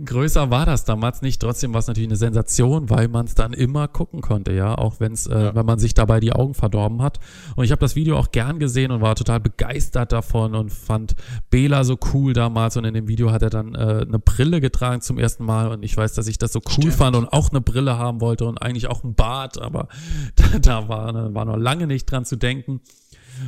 größer 0.05 0.51
war 0.51 0.67
das 0.67 0.85
damals 0.85 1.23
nicht. 1.23 1.41
Trotzdem 1.41 1.73
war 1.73 1.81
es 1.81 1.87
natürlich 1.87 2.09
eine 2.09 2.17
Sensation, 2.17 2.91
weil 2.91 3.09
man 3.09 3.27
es 3.27 3.35
dann 3.35 3.53
immer 3.53 3.89
gucken 3.89 4.21
konnte, 4.21 4.53
ja, 4.53 4.77
auch 4.77 5.01
wenn 5.01 5.13
es, 5.13 5.27
äh, 5.27 5.45
ja. 5.45 5.55
wenn 5.55 5.67
man 5.67 5.79
sich 5.79 5.95
dabei 5.95 6.21
die 6.21 6.33
Augen 6.33 6.55
verdorben 6.55 7.03
hat. 7.03 7.21
Und 7.57 7.65
ich 7.65 7.73
habe 7.73 7.81
das 7.81 7.97
Video 7.97 8.17
auch 8.17 8.31
gern 8.31 8.59
gesehen 8.59 8.91
und 8.91 9.01
war 9.01 9.15
total 9.15 9.41
begeistert 9.41 10.13
davon 10.13 10.55
und 10.55 10.71
fand 10.71 11.15
Bela 11.51 11.85
so 11.85 11.99
cool 12.13 12.33
damals. 12.33 12.77
Und 12.77 12.85
in 12.85 12.95
dem 12.95 13.09
Video 13.09 13.33
hat 13.33 13.43
er 13.43 13.51
dann 13.51 13.75
äh, 13.75 14.05
eine 14.07 14.19
Brille 14.19 14.61
getragen 14.61 15.01
zum 15.01 15.19
ersten 15.19 15.45
Mal 15.45 15.69
und 15.69 15.83
ich 15.83 15.97
weiß, 15.97 16.15
dass 16.15 16.27
ich 16.27 16.39
das 16.39 16.53
so 16.53 16.61
cool 16.61 16.73
Stimmt. 16.73 16.95
fand 16.95 17.17
und 17.17 17.33
auch 17.33 17.51
eine 17.51 17.61
Brille 17.61 17.99
haben 17.99 18.21
wollte 18.21 18.45
und 18.45 18.61
eigentlich 18.61 18.89
auch 18.89 19.05
ein 19.05 19.15
Bart, 19.15 19.61
aber 19.61 19.89
da, 20.37 20.59
da 20.59 20.89
war, 20.89 21.13
ne, 21.13 21.35
war 21.35 21.45
noch 21.45 21.57
lange 21.57 21.87
nicht 21.87 22.11
dran 22.11 22.25
zu 22.25 22.37
denken. 22.37 22.81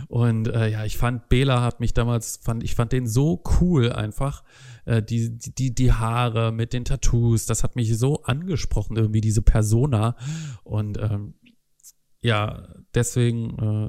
Und 0.08 0.48
äh, 0.48 0.68
ja, 0.68 0.84
ich 0.84 0.96
fand 0.96 1.28
Bela 1.28 1.62
hat 1.62 1.80
mich 1.80 1.94
damals, 1.94 2.38
fand 2.42 2.62
ich 2.62 2.74
fand 2.74 2.92
den 2.92 3.06
so 3.06 3.42
cool 3.60 3.92
einfach 3.92 4.42
äh, 4.84 5.02
die, 5.02 5.38
die, 5.38 5.74
die 5.74 5.92
Haare 5.92 6.52
mit 6.52 6.72
den 6.72 6.84
Tattoos, 6.84 7.46
das 7.46 7.62
hat 7.62 7.76
mich 7.76 7.96
so 7.96 8.22
angesprochen, 8.22 8.96
irgendwie 8.96 9.20
diese 9.20 9.42
Persona. 9.42 10.16
Und 10.64 10.98
ähm, 10.98 11.34
ja, 12.20 12.68
deswegen 12.94 13.58
äh, 13.58 13.88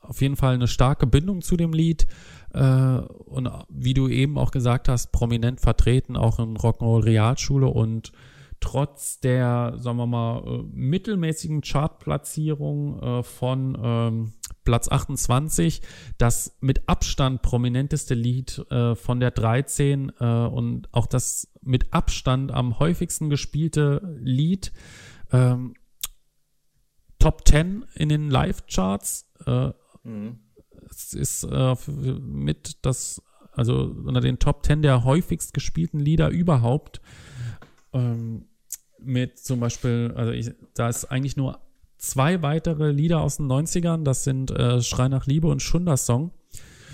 auf 0.00 0.20
jeden 0.20 0.36
Fall 0.36 0.54
eine 0.54 0.68
starke 0.68 1.06
Bindung 1.06 1.42
zu 1.42 1.56
dem 1.56 1.72
Lied. 1.72 2.06
Äh, 2.52 2.60
und 2.62 3.50
wie 3.68 3.94
du 3.94 4.08
eben 4.08 4.38
auch 4.38 4.50
gesagt 4.50 4.88
hast, 4.88 5.12
prominent 5.12 5.60
vertreten, 5.60 6.16
auch 6.16 6.38
in 6.38 6.56
Rock'n'Roll 6.56 7.04
Realschule 7.04 7.66
und 7.68 8.12
trotz 8.60 9.20
der, 9.20 9.74
sagen 9.76 9.98
wir 9.98 10.06
mal, 10.06 10.42
äh, 10.46 10.62
mittelmäßigen 10.72 11.60
Chartplatzierung 11.60 13.00
äh, 13.00 13.22
von 13.22 13.78
ähm, 13.80 14.32
Platz 14.68 14.86
28, 14.90 15.80
das 16.18 16.58
mit 16.60 16.90
Abstand 16.90 17.40
prominenteste 17.40 18.12
Lied 18.12 18.66
äh, 18.70 18.94
von 18.94 19.18
der 19.18 19.30
13 19.30 20.12
äh, 20.20 20.24
und 20.24 20.92
auch 20.92 21.06
das 21.06 21.50
mit 21.62 21.94
Abstand 21.94 22.52
am 22.52 22.78
häufigsten 22.78 23.30
gespielte 23.30 24.18
Lied. 24.20 24.74
Ähm, 25.32 25.72
Top 27.18 27.48
10 27.48 27.86
in 27.94 28.10
den 28.10 28.28
Live-Charts. 28.28 29.32
Äh, 29.46 29.70
mhm. 30.02 30.40
Es 30.90 31.14
ist 31.14 31.44
äh, 31.44 31.74
mit 32.20 32.84
das, 32.84 33.22
also 33.52 33.84
unter 34.04 34.20
den 34.20 34.38
Top 34.38 34.66
10 34.66 34.82
der 34.82 35.02
häufigst 35.02 35.54
gespielten 35.54 35.98
Lieder 35.98 36.28
überhaupt. 36.28 37.00
Ähm, 37.94 38.48
mit 38.98 39.38
zum 39.38 39.60
Beispiel, 39.60 40.12
also 40.14 40.32
ich, 40.32 40.50
da 40.74 40.90
ist 40.90 41.06
eigentlich 41.06 41.38
nur 41.38 41.58
zwei 41.98 42.42
weitere 42.42 42.90
Lieder 42.90 43.20
aus 43.20 43.36
den 43.36 43.46
90ern. 43.46 44.04
Das 44.04 44.24
sind 44.24 44.50
äh, 44.50 44.80
Schrei 44.82 45.08
nach 45.08 45.26
Liebe 45.26 45.48
und 45.48 45.62
Schunder-Song. 45.62 46.32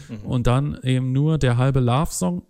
Mhm. 0.08 0.26
Und 0.26 0.46
dann 0.46 0.78
eben 0.82 1.12
nur 1.12 1.38
der 1.38 1.56
halbe 1.56 1.80
Love-Song. 1.80 2.42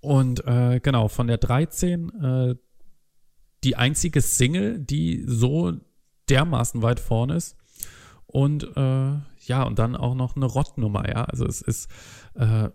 Und 0.00 0.46
äh, 0.46 0.80
genau, 0.80 1.08
von 1.08 1.26
der 1.26 1.38
13 1.38 2.10
äh, 2.22 2.54
die 3.64 3.76
einzige 3.76 4.20
Single, 4.20 4.78
die 4.78 5.24
so 5.26 5.72
dermaßen 6.28 6.82
weit 6.82 7.00
vorne 7.00 7.34
ist. 7.34 7.56
Und 8.26 8.64
äh, 8.76 9.12
ja, 9.46 9.62
und 9.62 9.78
dann 9.78 9.96
auch 9.96 10.14
noch 10.14 10.36
eine 10.36 10.46
Rottnummer, 10.46 11.08
ja. 11.08 11.24
Also 11.24 11.46
es 11.46 11.62
ist 11.62 11.90
äh, 12.34 12.68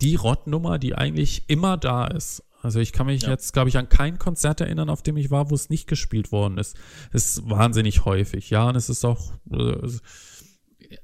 die 0.00 0.16
Rottnummer, 0.16 0.78
die 0.78 0.94
eigentlich 0.94 1.44
immer 1.48 1.76
da 1.76 2.06
ist. 2.06 2.42
Also 2.62 2.78
ich 2.80 2.92
kann 2.92 3.06
mich 3.06 3.22
ja. 3.22 3.30
jetzt, 3.30 3.52
glaube 3.52 3.68
ich, 3.68 3.78
an 3.78 3.88
kein 3.88 4.18
Konzert 4.18 4.60
erinnern, 4.60 4.90
auf 4.90 5.02
dem 5.02 5.16
ich 5.16 5.30
war, 5.30 5.50
wo 5.50 5.54
es 5.54 5.70
nicht 5.70 5.86
gespielt 5.86 6.30
worden 6.30 6.58
ist. 6.58 6.76
Es 7.12 7.38
ist 7.38 7.48
wahnsinnig 7.48 8.04
häufig, 8.04 8.50
ja, 8.50 8.68
und 8.68 8.76
es 8.76 8.88
ist 8.88 9.04
auch, 9.04 9.32
äh, 9.50 9.88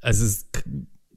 es 0.01 0.21
ist, 0.21 0.49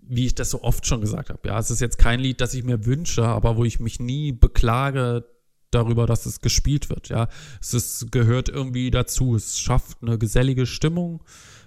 wie 0.02 0.26
ich 0.26 0.36
das 0.36 0.52
so 0.52 0.64
oft 0.64 0.86
schon 0.86 1.02
gesagt 1.02 1.30
habe, 1.30 1.48
ja, 1.48 1.60
es 1.60 1.72
ist 1.72 1.82
jetzt 1.82 1.98
kein 1.98 2.20
Lied, 2.20 2.42
das 2.42 2.54
ich 2.54 2.64
mir 2.64 2.86
wünsche, 2.86 3.26
aber 3.26 3.58
wo 3.58 3.66
ich 3.66 3.80
mich 3.80 4.00
nie 4.00 4.32
beklage 4.32 5.26
darüber, 5.72 6.06
dass 6.08 6.26
es 6.26 6.42
gespielt 6.42 6.90
wird, 6.90 7.10
ja. 7.10 7.28
Es 7.62 7.74
ist, 7.74 8.12
gehört 8.12 8.50
irgendwie 8.50 8.92
dazu, 8.92 9.36
es 9.36 9.60
schafft 9.60 10.02
eine 10.02 10.18
gesellige 10.18 10.66
Stimmung, 10.66 11.24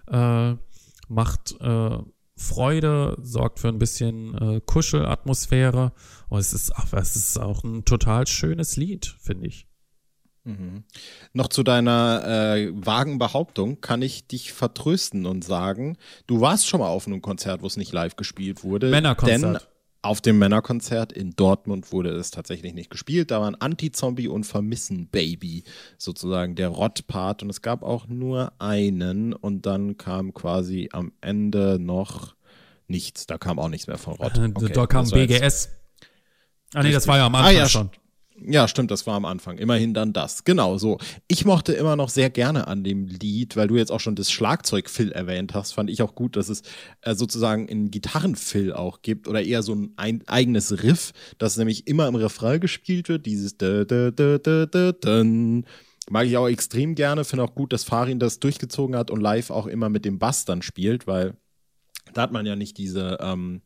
äh, 0.08 0.54
macht 1.08 1.56
äh, 1.60 1.98
Freude, 2.42 3.16
sorgt 3.22 3.60
für 3.60 3.68
ein 3.68 3.78
bisschen 3.78 4.34
äh, 4.34 4.60
Kuschelatmosphäre. 4.64 5.92
Und 6.28 6.38
es 6.38 6.52
ist, 6.52 6.72
ach, 6.74 6.92
es 6.92 7.16
ist 7.16 7.38
auch 7.38 7.64
ein 7.64 7.84
total 7.84 8.26
schönes 8.26 8.76
Lied, 8.76 9.14
finde 9.20 9.46
ich. 9.46 9.66
Mhm. 10.44 10.82
Noch 11.32 11.48
zu 11.48 11.62
deiner 11.62 12.56
äh, 12.56 12.72
vagen 12.74 13.18
Behauptung 13.18 13.80
kann 13.80 14.02
ich 14.02 14.26
dich 14.26 14.52
vertrösten 14.52 15.24
und 15.26 15.44
sagen, 15.44 15.96
du 16.26 16.40
warst 16.40 16.66
schon 16.66 16.80
mal 16.80 16.88
auf 16.88 17.06
einem 17.06 17.22
Konzert, 17.22 17.62
wo 17.62 17.66
es 17.66 17.76
nicht 17.76 17.92
live 17.92 18.16
gespielt 18.16 18.64
wurde. 18.64 18.90
Männerkonzert. 18.90 19.42
Denn 19.42 19.58
auf 20.02 20.20
dem 20.20 20.38
Männerkonzert 20.38 21.12
in 21.12 21.30
Dortmund 21.36 21.92
wurde 21.92 22.10
es 22.10 22.32
tatsächlich 22.32 22.74
nicht 22.74 22.90
gespielt. 22.90 23.30
Da 23.30 23.40
waren 23.40 23.54
Anti-Zombie 23.54 24.26
und 24.26 24.44
Vermissen 24.44 25.06
Baby 25.06 25.62
sozusagen 25.96 26.56
der 26.56 26.68
Rott-Part. 26.68 27.44
Und 27.44 27.50
es 27.50 27.62
gab 27.62 27.84
auch 27.84 28.08
nur 28.08 28.52
einen. 28.58 29.32
Und 29.32 29.64
dann 29.64 29.96
kam 29.96 30.34
quasi 30.34 30.88
am 30.92 31.12
Ende 31.20 31.78
noch 31.80 32.34
nichts. 32.88 33.26
Da 33.26 33.38
kam 33.38 33.60
auch 33.60 33.68
nichts 33.68 33.86
mehr 33.86 33.98
von 33.98 34.14
Rott. 34.14 34.36
Okay, 34.36 34.72
da 34.72 34.86
kam 34.86 35.08
BGS. 35.08 35.70
Ah 36.74 36.82
nee, 36.82 36.90
das 36.90 37.06
war 37.06 37.18
ja 37.18 37.26
am 37.26 37.34
Anfang 37.36 37.54
ah, 37.54 37.58
ja, 37.58 37.68
schon. 37.68 37.90
Ja, 38.46 38.66
stimmt, 38.66 38.90
das 38.90 39.06
war 39.06 39.14
am 39.14 39.24
Anfang. 39.24 39.58
Immerhin 39.58 39.94
dann 39.94 40.12
das. 40.12 40.44
Genau 40.44 40.78
so. 40.78 40.98
Ich 41.28 41.44
mochte 41.44 41.72
immer 41.72 41.96
noch 41.96 42.08
sehr 42.08 42.30
gerne 42.30 42.66
an 42.66 42.82
dem 42.82 43.06
Lied, 43.06 43.56
weil 43.56 43.68
du 43.68 43.76
jetzt 43.76 43.92
auch 43.92 44.00
schon 44.00 44.16
das 44.16 44.30
Schlagzeug-Fill 44.30 45.12
erwähnt 45.12 45.54
hast, 45.54 45.72
fand 45.72 45.90
ich 45.90 46.02
auch 46.02 46.14
gut, 46.14 46.36
dass 46.36 46.48
es 46.48 46.62
äh, 47.02 47.14
sozusagen 47.14 47.68
einen 47.68 47.90
Gitarrenfill 47.90 48.72
auch 48.72 49.02
gibt 49.02 49.28
oder 49.28 49.42
eher 49.42 49.62
so 49.62 49.74
ein, 49.74 49.92
ein, 49.96 50.22
eigenes 50.26 50.82
Riff, 50.82 51.12
das 51.38 51.56
nämlich 51.56 51.86
immer 51.86 52.08
im 52.08 52.14
Refrain 52.14 52.60
gespielt 52.60 53.08
wird. 53.08 53.26
Dieses 53.26 53.56
da, 53.56 53.84
da, 53.84 54.10
da, 54.10 54.38
da, 54.38 54.66
da, 54.66 54.92
da. 54.92 55.24
Mag 56.10 56.26
ich 56.26 56.36
auch 56.36 56.48
extrem 56.48 56.94
gerne. 56.94 57.24
Finde 57.24 57.44
auch 57.44 57.54
gut, 57.54 57.72
dass 57.72 57.84
Farin 57.84 58.18
das 58.18 58.40
durchgezogen 58.40 58.96
hat 58.96 59.10
und 59.10 59.20
live 59.20 59.50
auch 59.50 59.66
immer 59.66 59.88
mit 59.88 60.04
dem 60.04 60.18
Bass 60.18 60.44
dann 60.44 60.62
spielt, 60.62 61.06
weil 61.06 61.36
da 62.12 62.22
hat 62.22 62.32
man 62.32 62.46
ja 62.46 62.56
nicht 62.56 62.76
diese. 62.78 63.18
Ähm, 63.20 63.62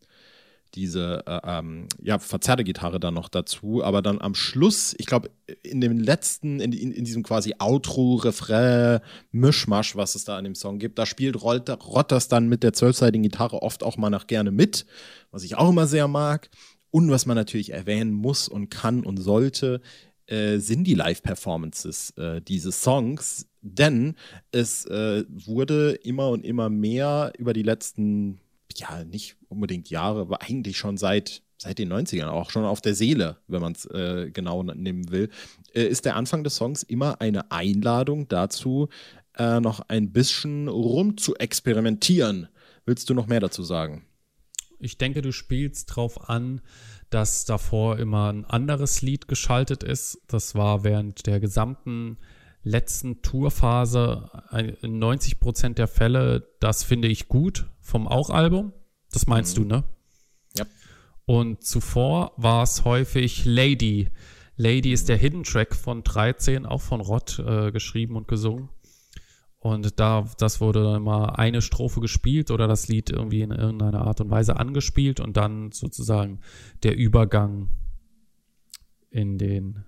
diese 0.74 1.22
äh, 1.26 1.40
ähm, 1.44 1.86
ja, 2.02 2.18
verzerrte 2.18 2.64
Gitarre 2.64 3.00
dann 3.00 3.14
noch 3.14 3.28
dazu. 3.28 3.82
Aber 3.82 4.02
dann 4.02 4.20
am 4.20 4.34
Schluss, 4.34 4.94
ich 4.98 5.06
glaube, 5.06 5.30
in 5.62 5.80
dem 5.80 5.98
letzten, 5.98 6.60
in, 6.60 6.72
in, 6.72 6.92
in 6.92 7.04
diesem 7.04 7.22
quasi 7.22 7.54
Outro, 7.58 8.16
Refrain, 8.16 9.00
Mischmasch, 9.32 9.96
was 9.96 10.14
es 10.14 10.24
da 10.24 10.36
an 10.36 10.44
dem 10.44 10.54
Song 10.54 10.78
gibt, 10.78 10.98
da 10.98 11.06
spielt 11.06 11.42
Rotters 11.42 12.28
dann 12.28 12.48
mit 12.48 12.62
der 12.62 12.72
zwölfseitigen 12.72 13.22
Gitarre 13.22 13.62
oft 13.62 13.82
auch 13.82 13.96
mal 13.96 14.10
nach 14.10 14.26
gerne 14.26 14.50
mit, 14.50 14.86
was 15.30 15.44
ich 15.44 15.56
auch 15.56 15.70
immer 15.70 15.86
sehr 15.86 16.08
mag. 16.08 16.50
Und 16.90 17.10
was 17.10 17.26
man 17.26 17.36
natürlich 17.36 17.72
erwähnen 17.72 18.12
muss 18.12 18.48
und 18.48 18.70
kann 18.70 19.04
und 19.04 19.18
sollte, 19.18 19.82
äh, 20.26 20.58
sind 20.58 20.84
die 20.84 20.94
Live-Performances 20.94 22.10
äh, 22.16 22.40
dieses 22.40 22.82
Songs. 22.82 23.48
Denn 23.60 24.14
es 24.50 24.86
äh, 24.86 25.24
wurde 25.28 25.92
immer 25.92 26.30
und 26.30 26.44
immer 26.44 26.70
mehr 26.70 27.32
über 27.36 27.52
die 27.52 27.64
letzten 27.64 28.40
ja, 28.78 29.04
nicht 29.04 29.36
unbedingt 29.56 29.90
Jahre, 29.90 30.20
aber 30.20 30.42
eigentlich 30.42 30.78
schon 30.78 30.96
seit, 30.96 31.42
seit 31.58 31.78
den 31.78 31.92
90ern, 31.92 32.28
auch 32.28 32.50
schon 32.50 32.64
auf 32.64 32.80
der 32.80 32.94
Seele, 32.94 33.38
wenn 33.48 33.60
man 33.60 33.72
es 33.72 33.86
äh, 33.86 34.30
genau 34.32 34.62
nehmen 34.62 35.10
will, 35.10 35.30
äh, 35.74 35.84
ist 35.84 36.04
der 36.04 36.16
Anfang 36.16 36.44
des 36.44 36.56
Songs 36.56 36.82
immer 36.82 37.20
eine 37.20 37.50
Einladung 37.50 38.28
dazu, 38.28 38.88
äh, 39.36 39.60
noch 39.60 39.80
ein 39.88 40.12
bisschen 40.12 40.68
rum 40.68 41.16
zu 41.16 41.34
experimentieren. 41.36 42.48
Willst 42.84 43.10
du 43.10 43.14
noch 43.14 43.26
mehr 43.26 43.40
dazu 43.40 43.62
sagen? 43.62 44.06
Ich 44.78 44.98
denke, 44.98 45.22
du 45.22 45.32
spielst 45.32 45.96
drauf 45.96 46.28
an, 46.28 46.60
dass 47.10 47.44
davor 47.44 47.98
immer 47.98 48.32
ein 48.32 48.44
anderes 48.44 49.02
Lied 49.02 49.28
geschaltet 49.28 49.82
ist. 49.82 50.20
Das 50.26 50.54
war 50.54 50.84
während 50.84 51.26
der 51.26 51.40
gesamten 51.40 52.18
letzten 52.66 53.22
Tourphase 53.22 54.28
in 54.82 54.98
90 54.98 55.38
Prozent 55.38 55.78
der 55.78 55.86
Fälle, 55.86 56.48
das 56.58 56.82
finde 56.82 57.08
ich 57.08 57.28
gut 57.28 57.66
vom 57.80 58.08
Auch-Album. 58.08 58.72
Das 59.12 59.26
meinst 59.26 59.58
mhm. 59.58 59.62
du, 59.62 59.68
ne? 59.68 59.84
Ja. 60.56 60.66
Und 61.24 61.64
zuvor 61.64 62.32
war 62.36 62.62
es 62.62 62.84
häufig 62.84 63.44
Lady. 63.44 64.10
Lady 64.56 64.92
ist 64.92 65.08
der 65.08 65.16
Hidden 65.16 65.44
Track 65.44 65.74
von 65.74 66.02
13, 66.02 66.66
auch 66.66 66.80
von 66.80 67.00
Rott 67.00 67.38
äh, 67.38 67.72
geschrieben 67.72 68.16
und 68.16 68.28
gesungen. 68.28 68.70
Und 69.58 69.98
da, 69.98 70.26
das 70.38 70.60
wurde 70.60 70.82
dann 70.84 71.02
mal 71.02 71.30
eine 71.30 71.60
Strophe 71.60 72.00
gespielt 72.00 72.50
oder 72.50 72.68
das 72.68 72.88
Lied 72.88 73.10
irgendwie 73.10 73.40
in 73.40 73.50
irgendeiner 73.50 74.02
Art 74.02 74.20
und 74.20 74.30
Weise 74.30 74.56
angespielt 74.58 75.18
und 75.18 75.36
dann 75.36 75.72
sozusagen 75.72 76.40
der 76.84 76.96
Übergang 76.96 77.70
in 79.10 79.38
den 79.38 79.84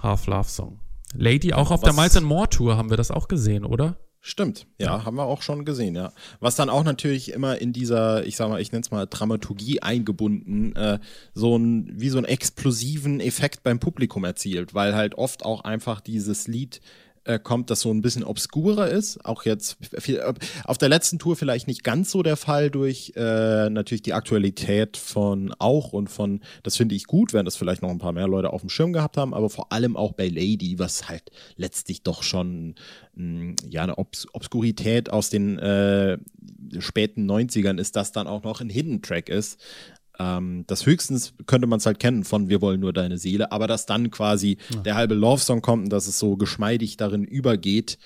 Half-Love-Song. 0.00 0.80
Lady, 1.14 1.52
auch 1.52 1.70
auf 1.70 1.82
Was? 1.82 1.90
der 1.90 1.92
Miles 1.92 2.16
and 2.16 2.26
More 2.26 2.48
Tour 2.48 2.76
haben 2.76 2.90
wir 2.90 2.96
das 2.96 3.10
auch 3.10 3.26
gesehen, 3.26 3.64
oder? 3.64 3.98
Stimmt, 4.22 4.66
ja, 4.78 4.86
ja, 4.98 5.04
haben 5.06 5.16
wir 5.16 5.24
auch 5.24 5.40
schon 5.40 5.64
gesehen, 5.64 5.96
ja. 5.96 6.12
Was 6.40 6.54
dann 6.54 6.68
auch 6.68 6.84
natürlich 6.84 7.32
immer 7.32 7.58
in 7.58 7.72
dieser, 7.72 8.26
ich 8.26 8.36
sag 8.36 8.50
mal, 8.50 8.60
ich 8.60 8.70
nenne 8.70 8.82
es 8.82 8.90
mal 8.90 9.06
Dramaturgie 9.06 9.80
eingebunden, 9.80 10.76
äh, 10.76 10.98
so 11.32 11.56
ein, 11.56 11.90
wie 11.98 12.10
so 12.10 12.18
einen 12.18 12.26
explosiven 12.26 13.20
Effekt 13.20 13.62
beim 13.62 13.80
Publikum 13.80 14.24
erzielt, 14.24 14.74
weil 14.74 14.94
halt 14.94 15.14
oft 15.14 15.42
auch 15.42 15.62
einfach 15.62 16.02
dieses 16.02 16.48
Lied 16.48 16.82
äh, 17.24 17.38
kommt, 17.38 17.70
das 17.70 17.80
so 17.80 17.90
ein 17.92 18.02
bisschen 18.02 18.24
obskurer 18.24 18.88
ist. 18.88 19.24
Auch 19.24 19.44
jetzt 19.44 19.76
viel, 19.98 20.22
auf 20.64 20.78
der 20.78 20.88
letzten 20.88 21.18
Tour 21.18 21.36
vielleicht 21.36 21.66
nicht 21.66 21.84
ganz 21.84 22.10
so 22.10 22.22
der 22.22 22.36
Fall 22.36 22.70
durch 22.70 23.12
äh, 23.16 23.68
natürlich 23.68 24.02
die 24.02 24.14
Aktualität 24.14 24.96
von 24.96 25.54
auch 25.58 25.92
und 25.92 26.08
von, 26.08 26.40
das 26.62 26.76
finde 26.76 26.94
ich 26.94 27.04
gut, 27.04 27.32
wenn 27.32 27.44
das 27.44 27.56
vielleicht 27.56 27.82
noch 27.82 27.90
ein 27.90 27.98
paar 27.98 28.12
mehr 28.12 28.28
Leute 28.28 28.52
auf 28.52 28.62
dem 28.62 28.70
Schirm 28.70 28.92
gehabt 28.92 29.16
haben, 29.16 29.34
aber 29.34 29.50
vor 29.50 29.72
allem 29.72 29.96
auch 29.96 30.12
bei 30.12 30.28
Lady, 30.28 30.78
was 30.78 31.08
halt 31.08 31.30
letztlich 31.56 32.02
doch 32.02 32.22
schon 32.22 32.74
mh, 33.14 33.54
ja 33.68 33.82
eine 33.82 33.98
Obs 33.98 34.26
Obskurität 34.32 35.10
aus 35.10 35.30
den 35.30 35.58
äh, 35.58 36.18
späten 36.78 37.30
90ern 37.30 37.78
ist, 37.78 37.96
das 37.96 38.12
dann 38.12 38.26
auch 38.26 38.42
noch 38.42 38.60
ein 38.60 38.70
Hidden 38.70 39.02
Track 39.02 39.28
ist. 39.28 39.60
Ähm, 40.20 40.64
das 40.66 40.84
höchstens 40.84 41.32
könnte 41.46 41.66
man 41.66 41.78
es 41.78 41.86
halt 41.86 41.98
kennen 41.98 42.24
von 42.24 42.50
Wir 42.50 42.60
wollen 42.60 42.80
nur 42.80 42.92
deine 42.92 43.16
Seele, 43.16 43.50
aber 43.50 43.66
dass 43.66 43.86
dann 43.86 44.10
quasi 44.10 44.58
ja. 44.68 44.80
der 44.82 44.94
halbe 44.94 45.14
Love-Song 45.14 45.62
kommt 45.62 45.84
und 45.84 45.90
dass 45.90 46.06
es 46.06 46.18
so 46.18 46.36
geschmeidig 46.36 46.98
darin 46.98 47.24
übergeht, 47.24 47.98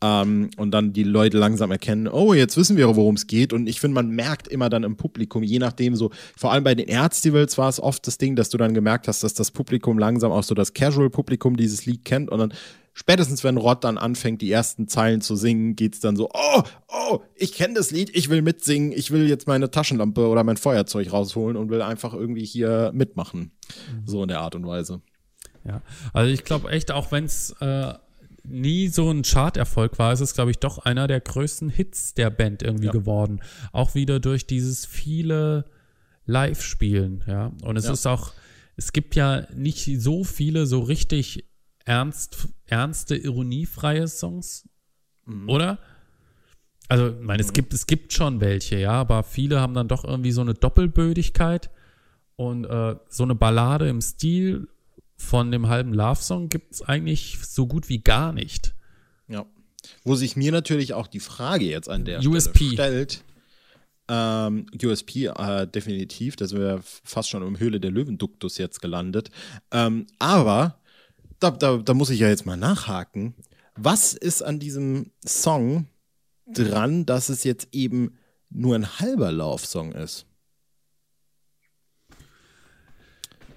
ähm, 0.00 0.50
und 0.56 0.70
dann 0.70 0.92
die 0.92 1.02
Leute 1.02 1.38
langsam 1.38 1.70
erkennen, 1.70 2.08
oh, 2.08 2.32
jetzt 2.32 2.56
wissen 2.56 2.76
wir, 2.76 2.94
worum 2.94 3.16
es 3.16 3.26
geht. 3.26 3.52
Und 3.52 3.68
ich 3.68 3.80
finde, 3.80 3.96
man 3.96 4.10
merkt 4.10 4.46
immer 4.46 4.68
dann 4.68 4.84
im 4.84 4.96
Publikum, 4.96 5.42
je 5.42 5.58
nachdem 5.58 5.96
so, 5.96 6.10
vor 6.36 6.52
allem 6.52 6.64
bei 6.64 6.74
den 6.74 6.88
Erztivals 6.88 7.58
war 7.58 7.68
es 7.68 7.80
oft 7.80 8.06
das 8.06 8.16
Ding, 8.16 8.36
dass 8.36 8.48
du 8.48 8.58
dann 8.58 8.74
gemerkt 8.74 9.08
hast, 9.08 9.24
dass 9.24 9.34
das 9.34 9.50
Publikum 9.50 9.98
langsam 9.98 10.30
auch 10.30 10.44
so 10.44 10.54
das 10.54 10.72
Casual-Publikum 10.72 11.56
dieses 11.56 11.84
Lied 11.84 12.04
kennt 12.04 12.30
und 12.30 12.38
dann 12.38 12.52
spätestens 12.98 13.44
wenn 13.44 13.56
Rod 13.56 13.84
dann 13.84 13.96
anfängt, 13.96 14.42
die 14.42 14.50
ersten 14.50 14.88
Zeilen 14.88 15.20
zu 15.20 15.36
singen, 15.36 15.76
geht 15.76 15.94
es 15.94 16.00
dann 16.00 16.16
so, 16.16 16.30
oh, 16.34 16.62
oh, 16.88 17.20
ich 17.36 17.52
kenne 17.52 17.74
das 17.74 17.92
Lied, 17.92 18.10
ich 18.12 18.28
will 18.28 18.42
mitsingen, 18.42 18.90
ich 18.90 19.12
will 19.12 19.28
jetzt 19.28 19.46
meine 19.46 19.70
Taschenlampe 19.70 20.26
oder 20.26 20.42
mein 20.42 20.56
Feuerzeug 20.56 21.12
rausholen 21.12 21.56
und 21.56 21.70
will 21.70 21.80
einfach 21.80 22.12
irgendwie 22.12 22.44
hier 22.44 22.90
mitmachen. 22.92 23.52
Mhm. 23.92 24.02
So 24.04 24.22
in 24.22 24.28
der 24.28 24.40
Art 24.40 24.56
und 24.56 24.66
Weise. 24.66 25.00
Ja, 25.64 25.80
also 26.12 26.32
ich 26.32 26.42
glaube 26.42 26.70
echt, 26.70 26.90
auch 26.90 27.12
wenn 27.12 27.24
es 27.24 27.54
äh, 27.60 27.94
nie 28.42 28.88
so 28.88 29.08
ein 29.12 29.22
Charterfolg 29.22 30.00
war, 30.00 30.12
ist 30.12 30.20
es, 30.20 30.34
glaube 30.34 30.50
ich, 30.50 30.58
doch 30.58 30.78
einer 30.78 31.06
der 31.06 31.20
größten 31.20 31.70
Hits 31.70 32.14
der 32.14 32.30
Band 32.30 32.64
irgendwie 32.64 32.86
ja. 32.86 32.92
geworden. 32.92 33.40
Auch 33.70 33.94
wieder 33.94 34.18
durch 34.18 34.44
dieses 34.44 34.86
viele 34.86 35.66
Live-Spielen, 36.26 37.22
ja. 37.28 37.52
Und 37.62 37.76
es 37.76 37.84
ja. 37.84 37.92
ist 37.92 38.06
auch, 38.06 38.32
es 38.76 38.92
gibt 38.92 39.14
ja 39.14 39.46
nicht 39.54 39.88
so 40.00 40.24
viele 40.24 40.66
so 40.66 40.80
richtig 40.80 41.47
ernst, 41.88 42.48
ernste, 42.66 43.16
ironiefreie 43.16 44.06
Songs, 44.08 44.68
mhm. 45.24 45.48
oder? 45.48 45.78
Also, 46.88 47.08
ich 47.08 47.20
meine, 47.20 47.42
mhm. 47.42 47.48
es 47.48 47.52
gibt, 47.54 47.72
es 47.72 47.86
gibt 47.86 48.12
schon 48.12 48.40
welche, 48.40 48.78
ja, 48.78 48.92
aber 48.92 49.22
viele 49.24 49.60
haben 49.60 49.74
dann 49.74 49.88
doch 49.88 50.04
irgendwie 50.04 50.32
so 50.32 50.42
eine 50.42 50.54
Doppelbödigkeit 50.54 51.70
und 52.36 52.64
äh, 52.66 52.96
so 53.08 53.22
eine 53.22 53.34
Ballade 53.34 53.88
im 53.88 54.00
Stil 54.00 54.68
von 55.16 55.50
dem 55.50 55.68
halben 55.68 55.92
Love-Song 55.92 56.48
gibt 56.48 56.74
es 56.74 56.82
eigentlich 56.82 57.38
so 57.42 57.66
gut 57.66 57.88
wie 57.88 57.98
gar 57.98 58.32
nicht. 58.32 58.74
Ja. 59.26 59.46
Wo 60.04 60.14
sich 60.14 60.36
mir 60.36 60.52
natürlich 60.52 60.92
auch 60.92 61.06
die 61.06 61.20
Frage 61.20 61.64
jetzt 61.64 61.88
an 61.88 62.04
der 62.04 62.24
USP. 62.24 62.72
Stelle 62.72 62.74
stellt. 62.74 63.24
Ähm, 64.10 64.66
USP 64.82 65.26
äh, 65.26 65.66
definitiv, 65.66 66.36
da 66.36 66.46
sind 66.46 66.60
wir 66.60 66.80
fast 66.82 67.28
schon 67.28 67.42
im 67.42 67.58
Höhle 67.58 67.80
der 67.80 67.90
Löwenduktus 67.90 68.56
jetzt 68.56 68.80
gelandet. 68.80 69.30
Ähm, 69.70 70.06
aber 70.18 70.77
da, 71.40 71.50
da, 71.50 71.78
da 71.78 71.94
muss 71.94 72.10
ich 72.10 72.20
ja 72.20 72.28
jetzt 72.28 72.46
mal 72.46 72.56
nachhaken. 72.56 73.34
Was 73.76 74.12
ist 74.12 74.42
an 74.42 74.58
diesem 74.58 75.12
Song 75.24 75.86
dran, 76.46 77.06
dass 77.06 77.28
es 77.28 77.44
jetzt 77.44 77.68
eben 77.72 78.18
nur 78.50 78.74
ein 78.74 78.98
halber 78.98 79.30
Laufsong 79.30 79.92
ist? 79.92 80.26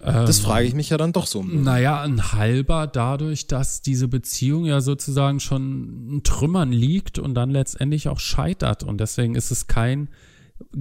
Das 0.03 0.39
ähm, 0.39 0.45
frage 0.45 0.67
ich 0.67 0.73
mich 0.73 0.89
ja 0.89 0.97
dann 0.97 1.13
doch 1.13 1.27
so. 1.27 1.43
Naja, 1.43 2.01
ein 2.01 2.33
halber 2.33 2.87
dadurch, 2.87 3.45
dass 3.45 3.81
diese 3.81 4.07
Beziehung 4.07 4.65
ja 4.65 4.81
sozusagen 4.81 5.39
schon 5.39 6.09
in 6.09 6.23
Trümmern 6.23 6.71
liegt 6.71 7.19
und 7.19 7.35
dann 7.35 7.51
letztendlich 7.51 8.07
auch 8.09 8.19
scheitert. 8.19 8.83
Und 8.83 8.99
deswegen 8.99 9.35
ist 9.35 9.51
es 9.51 9.67
kein 9.67 10.09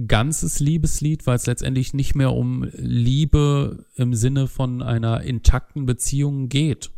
ganzes 0.07 0.59
Liebeslied, 0.59 1.27
weil 1.27 1.35
es 1.35 1.45
letztendlich 1.45 1.93
nicht 1.93 2.15
mehr 2.15 2.33
um 2.33 2.67
Liebe 2.73 3.85
im 3.95 4.13
Sinne 4.13 4.47
von 4.47 4.81
einer 4.81 5.21
intakten 5.21 5.85
Beziehung 5.85 6.49
geht. 6.49 6.91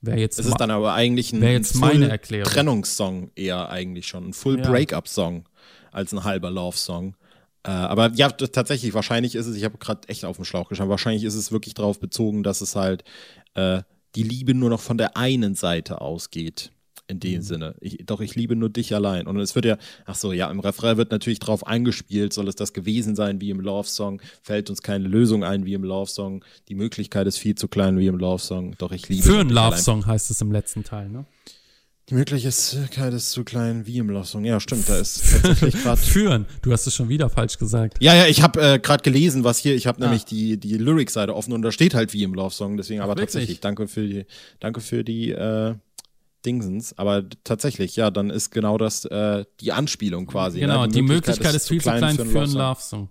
Wäre 0.00 0.18
jetzt 0.18 0.38
es 0.38 0.46
ist 0.46 0.60
dann 0.60 0.70
aber 0.70 0.92
eigentlich 0.94 1.32
ein, 1.32 1.42
jetzt 1.42 1.76
meine 1.76 2.08
Erklärung. 2.08 2.52
Trennungssong 2.52 3.30
eher 3.34 3.70
eigentlich 3.70 4.06
schon, 4.06 4.28
ein 4.28 4.32
Full 4.32 4.58
ja. 4.58 4.70
Breakup-Song 4.70 5.48
als 5.92 6.12
ein 6.12 6.24
halber 6.24 6.50
Love-Song. 6.50 7.16
Äh, 7.62 7.70
aber 7.70 8.12
ja, 8.14 8.28
tatsächlich, 8.30 8.92
wahrscheinlich 8.92 9.34
ist 9.34 9.46
es, 9.46 9.56
ich 9.56 9.64
habe 9.64 9.78
gerade 9.78 10.06
echt 10.08 10.24
auf 10.24 10.36
den 10.36 10.44
Schlauch 10.44 10.68
geschaut, 10.68 10.88
wahrscheinlich 10.88 11.24
ist 11.24 11.34
es 11.34 11.52
wirklich 11.52 11.74
darauf 11.74 11.98
bezogen, 11.98 12.42
dass 12.42 12.60
es 12.60 12.76
halt 12.76 13.04
äh, 13.54 13.82
die 14.14 14.22
Liebe 14.22 14.54
nur 14.54 14.70
noch 14.70 14.80
von 14.80 14.98
der 14.98 15.16
einen 15.16 15.54
Seite 15.54 16.00
ausgeht 16.00 16.70
in 17.06 17.20
dem 17.20 17.36
mhm. 17.36 17.42
Sinne. 17.42 17.74
Ich, 17.80 17.98
doch 18.06 18.20
ich 18.20 18.34
liebe 18.34 18.56
nur 18.56 18.70
dich 18.70 18.94
allein. 18.94 19.26
Und 19.26 19.38
es 19.38 19.54
wird 19.54 19.64
ja, 19.66 19.76
ach 20.06 20.14
so, 20.14 20.32
ja, 20.32 20.50
im 20.50 20.60
Refrain 20.60 20.96
wird 20.96 21.10
natürlich 21.10 21.38
drauf 21.38 21.66
eingespielt, 21.66 22.32
soll 22.32 22.48
es 22.48 22.56
das 22.56 22.72
gewesen 22.72 23.14
sein 23.14 23.40
wie 23.40 23.50
im 23.50 23.60
Love 23.60 23.88
Song, 23.88 24.22
fällt 24.42 24.70
uns 24.70 24.82
keine 24.82 25.06
Lösung 25.08 25.44
ein 25.44 25.66
wie 25.66 25.74
im 25.74 25.84
Love 25.84 26.10
Song, 26.10 26.44
die 26.68 26.74
Möglichkeit 26.74 27.26
ist 27.26 27.38
viel 27.38 27.54
zu 27.54 27.68
klein 27.68 27.98
wie 27.98 28.06
im 28.06 28.18
Love 28.18 28.42
Song, 28.42 28.74
doch 28.78 28.92
ich 28.92 29.08
liebe 29.08 29.22
Für 29.22 29.40
einen 29.40 29.50
Love 29.50 29.76
Song 29.76 30.06
heißt 30.06 30.30
es 30.30 30.40
im 30.40 30.52
letzten 30.52 30.84
Teil, 30.84 31.08
ne? 31.08 31.26
Die 32.10 32.14
Möglichkeit 32.14 33.14
ist 33.14 33.30
zu 33.30 33.44
klein 33.44 33.86
wie 33.86 33.96
im 33.96 34.10
Love 34.10 34.26
Song. 34.26 34.44
Ja, 34.44 34.60
stimmt, 34.60 34.86
da 34.90 34.98
ist 34.98 35.22
tatsächlich 35.42 35.82
gerade. 35.82 35.98
Führen. 35.98 36.44
Du 36.60 36.70
hast 36.70 36.86
es 36.86 36.94
schon 36.94 37.08
wieder 37.08 37.30
falsch 37.30 37.56
gesagt. 37.56 37.96
Ja, 38.00 38.14
ja, 38.14 38.26
ich 38.26 38.42
habe 38.42 38.60
äh, 38.60 38.78
gerade 38.78 39.02
gelesen, 39.02 39.42
was 39.42 39.56
hier, 39.56 39.74
ich 39.74 39.86
habe 39.86 40.02
ah. 40.02 40.04
nämlich 40.04 40.26
die, 40.26 40.58
die 40.58 40.76
Lyrics-Seite 40.76 41.34
offen 41.34 41.54
und 41.54 41.62
da 41.62 41.72
steht 41.72 41.94
halt 41.94 42.12
wie 42.12 42.22
im 42.22 42.34
Love 42.34 42.54
Song. 42.54 42.76
Deswegen 42.76 43.00
aber 43.00 43.12
wirklich? 43.12 43.32
tatsächlich, 43.32 43.60
danke 43.60 43.88
für 43.88 44.06
die, 44.06 44.26
danke 44.60 44.80
für 44.82 45.02
die, 45.02 45.30
äh, 45.30 45.76
Dingsens, 46.44 46.96
aber 46.98 47.24
tatsächlich, 47.44 47.96
ja, 47.96 48.10
dann 48.10 48.30
ist 48.30 48.50
genau 48.50 48.78
das 48.78 49.04
äh, 49.06 49.44
die 49.60 49.72
Anspielung 49.72 50.26
quasi. 50.26 50.60
Ne? 50.60 50.66
Genau, 50.66 50.82
ne? 50.82 50.88
die, 50.88 50.94
die, 50.94 51.02
Möglichkeit, 51.02 51.36
Möglichkeit 51.36 51.54
ist, 51.54 51.68
viel 51.68 51.80
zu 51.80 51.90
klein, 51.90 52.14
für 52.16 52.22
einen, 52.22 52.30
für 52.30 52.42
einen 52.42 52.52
Love-Song. 52.52 53.08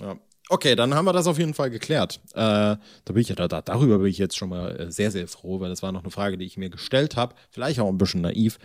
Ja. 0.00 0.16
Okay, 0.50 0.76
dann 0.76 0.94
haben 0.94 1.06
wir 1.06 1.12
das 1.12 1.26
auf 1.26 1.38
jeden 1.38 1.54
Fall 1.54 1.70
geklärt. 1.70 2.20
Äh, 2.32 2.36
da 2.36 2.78
bin 3.06 3.16
ich 3.16 3.28
ja 3.28 3.34
da, 3.34 3.48
da, 3.48 3.62
darüber 3.62 3.98
bin 3.98 4.08
ich 4.08 4.18
jetzt 4.18 4.36
schon 4.36 4.50
mal 4.50 4.78
äh, 4.78 4.92
sehr, 4.92 5.10
sehr 5.10 5.26
froh, 5.26 5.60
weil 5.60 5.70
das 5.70 5.82
war 5.82 5.90
noch 5.90 6.02
eine 6.02 6.10
Frage, 6.10 6.36
die 6.36 6.44
ich 6.44 6.58
mir 6.58 6.68
gestellt 6.68 7.16
habe. 7.16 7.34
Vielleicht 7.50 7.80
auch 7.80 7.88
ein 7.88 7.98
bisschen 7.98 8.20
naiv. 8.20 8.58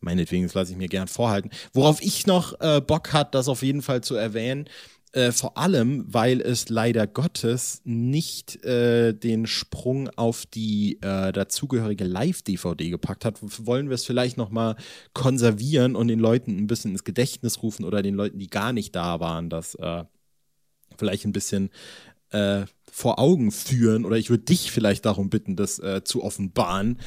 Meinetwegen, 0.00 0.44
das 0.44 0.54
lasse 0.54 0.72
ich 0.72 0.78
mir 0.78 0.88
gern 0.88 1.08
vorhalten. 1.08 1.50
Worauf 1.72 2.00
ich 2.02 2.26
noch 2.26 2.60
äh, 2.60 2.80
Bock 2.80 3.12
hat, 3.12 3.34
das 3.34 3.48
auf 3.48 3.62
jeden 3.62 3.82
Fall 3.82 4.02
zu 4.02 4.14
erwähnen, 4.14 4.68
äh, 5.14 5.30
vor 5.30 5.56
allem, 5.56 6.04
weil 6.12 6.40
es 6.40 6.68
leider 6.70 7.06
Gottes 7.06 7.80
nicht 7.84 8.64
äh, 8.64 9.12
den 9.12 9.46
Sprung 9.46 10.10
auf 10.16 10.44
die 10.44 10.98
äh, 11.02 11.30
dazugehörige 11.30 12.02
Live-DVD 12.02 12.90
gepackt 12.90 13.24
hat, 13.24 13.38
wollen 13.64 13.88
wir 13.88 13.94
es 13.94 14.04
vielleicht 14.04 14.36
nochmal 14.36 14.74
konservieren 15.12 15.94
und 15.94 16.08
den 16.08 16.18
Leuten 16.18 16.58
ein 16.58 16.66
bisschen 16.66 16.90
ins 16.90 17.04
Gedächtnis 17.04 17.62
rufen 17.62 17.84
oder 17.84 18.02
den 18.02 18.16
Leuten, 18.16 18.40
die 18.40 18.48
gar 18.48 18.72
nicht 18.72 18.96
da 18.96 19.20
waren, 19.20 19.50
das 19.50 19.76
äh, 19.76 20.02
vielleicht 20.98 21.24
ein 21.26 21.32
bisschen 21.32 21.70
äh, 22.30 22.64
vor 22.90 23.20
Augen 23.20 23.52
führen 23.52 24.04
oder 24.04 24.16
ich 24.16 24.30
würde 24.30 24.42
dich 24.42 24.72
vielleicht 24.72 25.06
darum 25.06 25.30
bitten, 25.30 25.54
das 25.54 25.80
zu 26.04 26.24
offenbaren. 26.24 26.98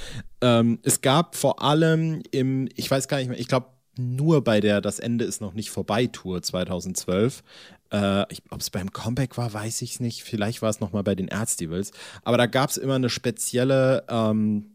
Ähm, 0.42 0.80
es 0.84 1.02
gab 1.02 1.36
vor 1.36 1.62
allem 1.62 2.22
im, 2.32 2.70
ich 2.76 2.90
weiß 2.90 3.10
gar 3.10 3.18
nicht 3.18 3.30
mehr, 3.30 3.40
ich 3.40 3.48
glaube 3.48 3.77
nur 3.98 4.44
bei 4.44 4.62
der 4.62 4.82
Das 4.82 5.00
Ende 5.00 5.26
ist 5.26 5.42
noch 5.42 5.54
nicht 5.54 5.70
vorbei 5.70 6.08
Tour 6.08 6.42
2012 6.42 7.44
äh, 7.90 8.26
Ob 8.50 8.62
es 8.62 8.70
beim 8.70 8.92
Comeback 8.92 9.38
war, 9.38 9.54
weiß 9.54 9.82
ich 9.82 10.00
nicht. 10.00 10.24
Vielleicht 10.24 10.62
war 10.62 10.70
es 10.70 10.80
nochmal 10.80 11.04
bei 11.04 11.16
den 11.16 11.28
Erzstivals. 11.28 11.92
Aber 12.24 12.38
da 12.38 12.46
gab 12.46 12.70
es 12.70 12.78
immer 12.78 12.96
eine 12.96 13.10
spezielle, 13.10 14.04
ähm, 14.10 14.72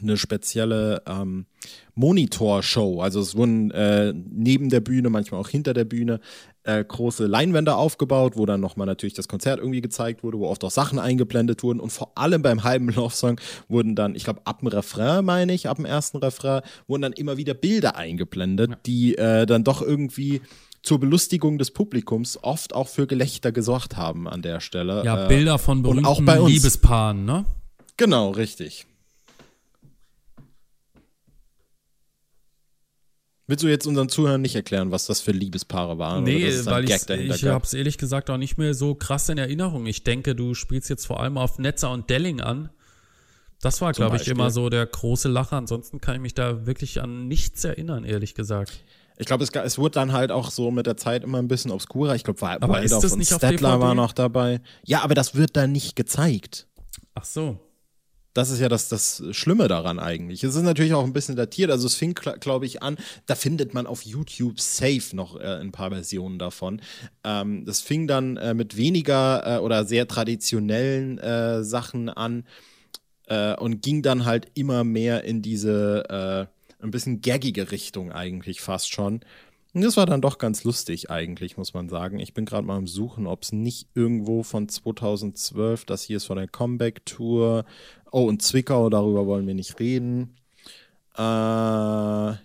eine 0.00 0.16
spezielle 0.16 1.02
ähm, 1.06 1.46
Monitorshow. 1.94 3.00
Also 3.00 3.20
es 3.20 3.36
wurden 3.36 3.70
äh, 3.70 4.12
neben 4.12 4.70
der 4.70 4.80
Bühne, 4.80 5.10
manchmal 5.10 5.40
auch 5.40 5.48
hinter 5.48 5.72
der 5.72 5.84
Bühne, 5.84 6.20
äh, 6.66 6.84
große 6.84 7.26
Leinwände 7.26 7.76
aufgebaut, 7.76 8.34
wo 8.36 8.44
dann 8.44 8.60
nochmal 8.60 8.86
natürlich 8.86 9.14
das 9.14 9.28
Konzert 9.28 9.58
irgendwie 9.58 9.80
gezeigt 9.80 10.22
wurde, 10.22 10.38
wo 10.38 10.48
oft 10.48 10.64
auch 10.64 10.70
Sachen 10.70 10.98
eingeblendet 10.98 11.62
wurden 11.62 11.80
und 11.80 11.90
vor 11.90 12.12
allem 12.16 12.42
beim 12.42 12.64
halben 12.64 12.88
Love-Song 12.88 13.40
wurden 13.68 13.94
dann, 13.94 14.14
ich 14.14 14.24
glaube, 14.24 14.40
ab 14.44 14.60
dem 14.60 14.68
Refrain, 14.68 15.24
meine 15.24 15.54
ich, 15.54 15.68
ab 15.68 15.76
dem 15.76 15.86
ersten 15.86 16.18
Refrain, 16.18 16.62
wurden 16.86 17.02
dann 17.02 17.12
immer 17.12 17.36
wieder 17.36 17.54
Bilder 17.54 17.96
eingeblendet, 17.96 18.70
ja. 18.70 18.76
die 18.84 19.16
äh, 19.16 19.46
dann 19.46 19.64
doch 19.64 19.80
irgendwie 19.80 20.42
zur 20.82 21.00
Belustigung 21.00 21.58
des 21.58 21.70
Publikums 21.70 22.38
oft 22.42 22.74
auch 22.74 22.88
für 22.88 23.06
Gelächter 23.06 23.52
gesorgt 23.52 23.96
haben 23.96 24.28
an 24.28 24.42
der 24.42 24.60
Stelle. 24.60 25.04
Ja, 25.04 25.24
äh, 25.24 25.28
Bilder 25.28 25.58
von 25.58 25.82
berühmten 25.82 26.06
auch 26.06 26.22
bei 26.22 26.40
uns. 26.40 26.52
Liebespaaren, 26.52 27.24
ne? 27.24 27.44
Genau, 27.96 28.30
richtig. 28.30 28.86
Willst 33.48 33.62
du 33.62 33.68
jetzt 33.68 33.86
unseren 33.86 34.08
Zuhörern 34.08 34.42
nicht 34.42 34.56
erklären, 34.56 34.90
was 34.90 35.06
das 35.06 35.20
für 35.20 35.30
Liebespaare 35.30 35.98
waren? 35.98 36.24
Nee, 36.24 36.50
weil 36.64 36.84
ich, 36.84 37.08
ich 37.08 37.44
habe 37.44 37.64
es 37.64 37.74
ehrlich 37.74 37.96
gesagt 37.96 38.28
auch 38.28 38.38
nicht 38.38 38.58
mehr 38.58 38.74
so 38.74 38.96
krass 38.96 39.28
in 39.28 39.38
Erinnerung. 39.38 39.86
Ich 39.86 40.02
denke, 40.02 40.34
du 40.34 40.54
spielst 40.54 40.90
jetzt 40.90 41.06
vor 41.06 41.20
allem 41.20 41.38
auf 41.38 41.58
Netzer 41.58 41.92
und 41.92 42.10
Delling 42.10 42.40
an. 42.40 42.70
Das 43.60 43.80
war, 43.80 43.92
glaube 43.92 44.16
ich, 44.16 44.26
immer 44.28 44.50
so 44.50 44.68
der 44.68 44.84
große 44.84 45.28
Lacher. 45.28 45.56
Ansonsten 45.56 46.00
kann 46.00 46.16
ich 46.16 46.20
mich 46.20 46.34
da 46.34 46.66
wirklich 46.66 47.00
an 47.00 47.28
nichts 47.28 47.64
erinnern, 47.64 48.04
ehrlich 48.04 48.34
gesagt. 48.34 48.80
Ich 49.16 49.26
glaube, 49.26 49.44
es, 49.44 49.50
es 49.50 49.78
wurde 49.78 49.92
dann 49.92 50.12
halt 50.12 50.30
auch 50.30 50.50
so 50.50 50.70
mit 50.70 50.86
der 50.86 50.96
Zeit 50.96 51.24
immer 51.24 51.38
ein 51.38 51.48
bisschen 51.48 51.70
obskurer. 51.70 52.14
Ich 52.16 52.24
glaube, 52.24 52.40
Waldorf 52.42 53.12
und 53.12 53.24
Stettler 53.24 53.80
war 53.80 53.94
noch 53.94 54.12
dabei. 54.12 54.60
Ja, 54.84 55.02
aber 55.02 55.14
das 55.14 55.36
wird 55.36 55.56
dann 55.56 55.72
nicht 55.72 55.96
gezeigt. 55.96 56.66
Ach 57.14 57.24
so. 57.24 57.58
Das 58.36 58.50
ist 58.50 58.60
ja 58.60 58.68
das, 58.68 58.90
das 58.90 59.22
Schlimme 59.30 59.66
daran 59.66 59.98
eigentlich. 59.98 60.44
Es 60.44 60.54
ist 60.54 60.62
natürlich 60.62 60.92
auch 60.92 61.04
ein 61.04 61.14
bisschen 61.14 61.36
datiert. 61.36 61.70
Also 61.70 61.86
es 61.86 61.94
fing, 61.94 62.12
glaube 62.12 62.66
ich, 62.66 62.82
an, 62.82 62.98
da 63.24 63.34
findet 63.34 63.72
man 63.72 63.86
auf 63.86 64.02
YouTube 64.02 64.60
safe 64.60 65.16
noch 65.16 65.40
äh, 65.40 65.58
ein 65.58 65.72
paar 65.72 65.90
Versionen 65.90 66.38
davon. 66.38 66.82
Ähm, 67.24 67.64
das 67.64 67.80
fing 67.80 68.06
dann 68.06 68.36
äh, 68.36 68.52
mit 68.52 68.76
weniger 68.76 69.56
äh, 69.56 69.60
oder 69.60 69.86
sehr 69.86 70.06
traditionellen 70.06 71.16
äh, 71.16 71.64
Sachen 71.64 72.10
an 72.10 72.44
äh, 73.26 73.56
und 73.56 73.80
ging 73.80 74.02
dann 74.02 74.26
halt 74.26 74.48
immer 74.52 74.84
mehr 74.84 75.24
in 75.24 75.40
diese 75.40 76.04
äh, 76.10 76.84
ein 76.84 76.90
bisschen 76.90 77.22
gaggige 77.22 77.70
Richtung 77.70 78.12
eigentlich 78.12 78.60
fast 78.60 78.92
schon. 78.92 79.20
Das 79.82 79.98
war 79.98 80.06
dann 80.06 80.22
doch 80.22 80.38
ganz 80.38 80.64
lustig 80.64 81.10
eigentlich, 81.10 81.58
muss 81.58 81.74
man 81.74 81.90
sagen. 81.90 82.18
Ich 82.18 82.32
bin 82.32 82.46
gerade 82.46 82.66
mal 82.66 82.76
am 82.76 82.86
Suchen, 82.86 83.26
ob 83.26 83.42
es 83.42 83.52
nicht 83.52 83.88
irgendwo 83.94 84.42
von 84.42 84.70
2012, 84.70 85.84
das 85.84 86.02
hier 86.02 86.16
ist 86.16 86.24
von 86.24 86.38
der 86.38 86.48
Comeback 86.48 87.04
Tour. 87.04 87.66
Oh, 88.10 88.22
und 88.22 88.40
Zwickau, 88.40 88.88
darüber 88.88 89.26
wollen 89.26 89.46
wir 89.46 89.54
nicht 89.54 89.78
reden. 89.78 90.36
Äh, 91.14 91.20
ja, 91.20 92.38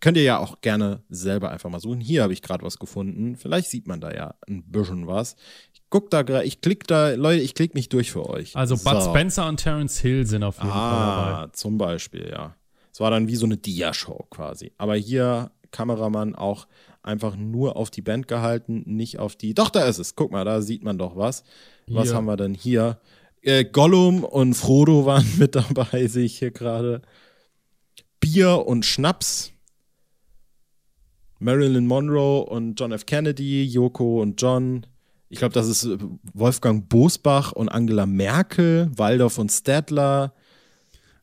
könnt 0.00 0.16
ihr 0.16 0.24
ja 0.24 0.38
auch 0.38 0.60
gerne 0.60 1.02
selber 1.08 1.50
einfach 1.50 1.70
mal 1.70 1.78
suchen. 1.78 2.00
Hier 2.00 2.24
habe 2.24 2.32
ich 2.32 2.42
gerade 2.42 2.64
was 2.64 2.80
gefunden. 2.80 3.36
Vielleicht 3.36 3.68
sieht 3.68 3.86
man 3.86 4.00
da 4.00 4.12
ja 4.12 4.34
ein 4.48 4.64
bisschen 4.64 5.06
was. 5.06 5.36
Ich 5.74 5.82
guck 5.88 6.10
da 6.10 6.22
gerade, 6.22 6.44
ich 6.44 6.60
klicke 6.60 6.86
da, 6.88 7.14
Leute, 7.14 7.42
ich 7.42 7.54
klicke 7.54 7.74
mich 7.74 7.90
durch 7.90 8.10
für 8.10 8.28
euch. 8.28 8.56
Also 8.56 8.74
so. 8.74 8.90
Bud 8.90 9.02
Spencer 9.02 9.48
und 9.48 9.58
Terence 9.58 10.00
Hill 10.00 10.26
sind 10.26 10.42
auf 10.42 10.56
jeden 10.58 10.70
ah, 10.70 10.90
Fall 10.90 11.32
dabei. 11.32 11.52
Zum 11.52 11.78
Beispiel, 11.78 12.28
ja. 12.28 12.56
Es 12.92 12.98
war 12.98 13.12
dann 13.12 13.28
wie 13.28 13.36
so 13.36 13.46
eine 13.46 13.56
Dia-Show 13.56 14.26
quasi. 14.30 14.72
Aber 14.78 14.96
hier 14.96 15.52
Kameramann 15.72 16.34
auch 16.34 16.66
einfach 17.02 17.36
nur 17.36 17.76
auf 17.76 17.90
die 17.90 18.02
Band 18.02 18.28
gehalten, 18.28 18.84
nicht 18.86 19.18
auf 19.18 19.36
die. 19.36 19.54
Doch, 19.54 19.70
da 19.70 19.84
ist 19.84 19.98
es. 19.98 20.14
Guck 20.14 20.30
mal, 20.30 20.44
da 20.44 20.62
sieht 20.62 20.84
man 20.84 20.98
doch 20.98 21.16
was. 21.16 21.42
Hier. 21.86 21.96
Was 21.96 22.14
haben 22.14 22.26
wir 22.26 22.36
denn 22.36 22.54
hier? 22.54 23.00
Äh, 23.42 23.64
Gollum 23.64 24.22
und 24.24 24.54
Frodo 24.54 25.04
waren 25.06 25.26
mit 25.38 25.54
dabei, 25.54 26.06
sehe 26.06 26.24
ich 26.24 26.38
hier 26.38 26.52
gerade. 26.52 27.02
Bier 28.20 28.66
und 28.66 28.86
Schnaps. 28.86 29.50
Marilyn 31.40 31.88
Monroe 31.88 32.44
und 32.44 32.78
John 32.78 32.92
F. 32.92 33.04
Kennedy, 33.04 33.64
Yoko 33.64 34.22
und 34.22 34.40
John. 34.40 34.86
Ich 35.28 35.38
glaube, 35.38 35.54
das 35.54 35.66
ist 35.66 35.88
Wolfgang 36.34 36.88
Bosbach 36.88 37.52
und 37.52 37.68
Angela 37.68 38.06
Merkel, 38.06 38.90
Waldorf 38.96 39.38
und 39.38 39.50
Stadler, 39.50 40.34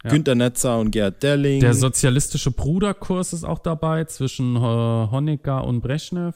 ja. 0.03 0.09
Günter 0.09 0.35
Netzer 0.35 0.79
und 0.79 0.91
Gerd 0.91 1.21
Delling. 1.23 1.59
Der 1.59 1.73
sozialistische 1.73 2.51
Bruderkurs 2.51 3.33
ist 3.33 3.43
auch 3.43 3.59
dabei 3.59 4.05
zwischen 4.05 4.55
äh, 4.55 4.59
Honecker 4.59 5.65
und 5.65 5.81
Brezhnev. 5.81 6.35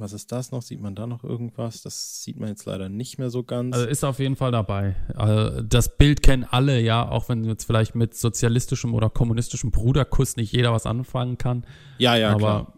Was 0.00 0.12
ist 0.12 0.30
das 0.30 0.52
noch? 0.52 0.62
Sieht 0.62 0.80
man 0.80 0.94
da 0.94 1.06
noch 1.06 1.24
irgendwas? 1.24 1.82
Das 1.82 2.22
sieht 2.22 2.38
man 2.38 2.50
jetzt 2.50 2.64
leider 2.66 2.88
nicht 2.88 3.18
mehr 3.18 3.30
so 3.30 3.42
ganz. 3.42 3.74
Also 3.74 3.88
ist 3.88 4.04
auf 4.04 4.20
jeden 4.20 4.36
Fall 4.36 4.52
dabei. 4.52 4.94
Also 5.14 5.60
das 5.62 5.96
Bild 5.96 6.22
kennen 6.22 6.46
alle, 6.48 6.80
ja, 6.80 7.08
auch 7.08 7.28
wenn 7.28 7.44
jetzt 7.44 7.64
vielleicht 7.64 7.96
mit 7.96 8.14
sozialistischem 8.14 8.94
oder 8.94 9.10
kommunistischem 9.10 9.72
Bruderkuss 9.72 10.36
nicht 10.36 10.52
jeder 10.52 10.72
was 10.72 10.86
anfangen 10.86 11.36
kann. 11.36 11.64
Ja, 11.98 12.14
ja, 12.14 12.30
aber 12.30 12.38
klar. 12.38 12.72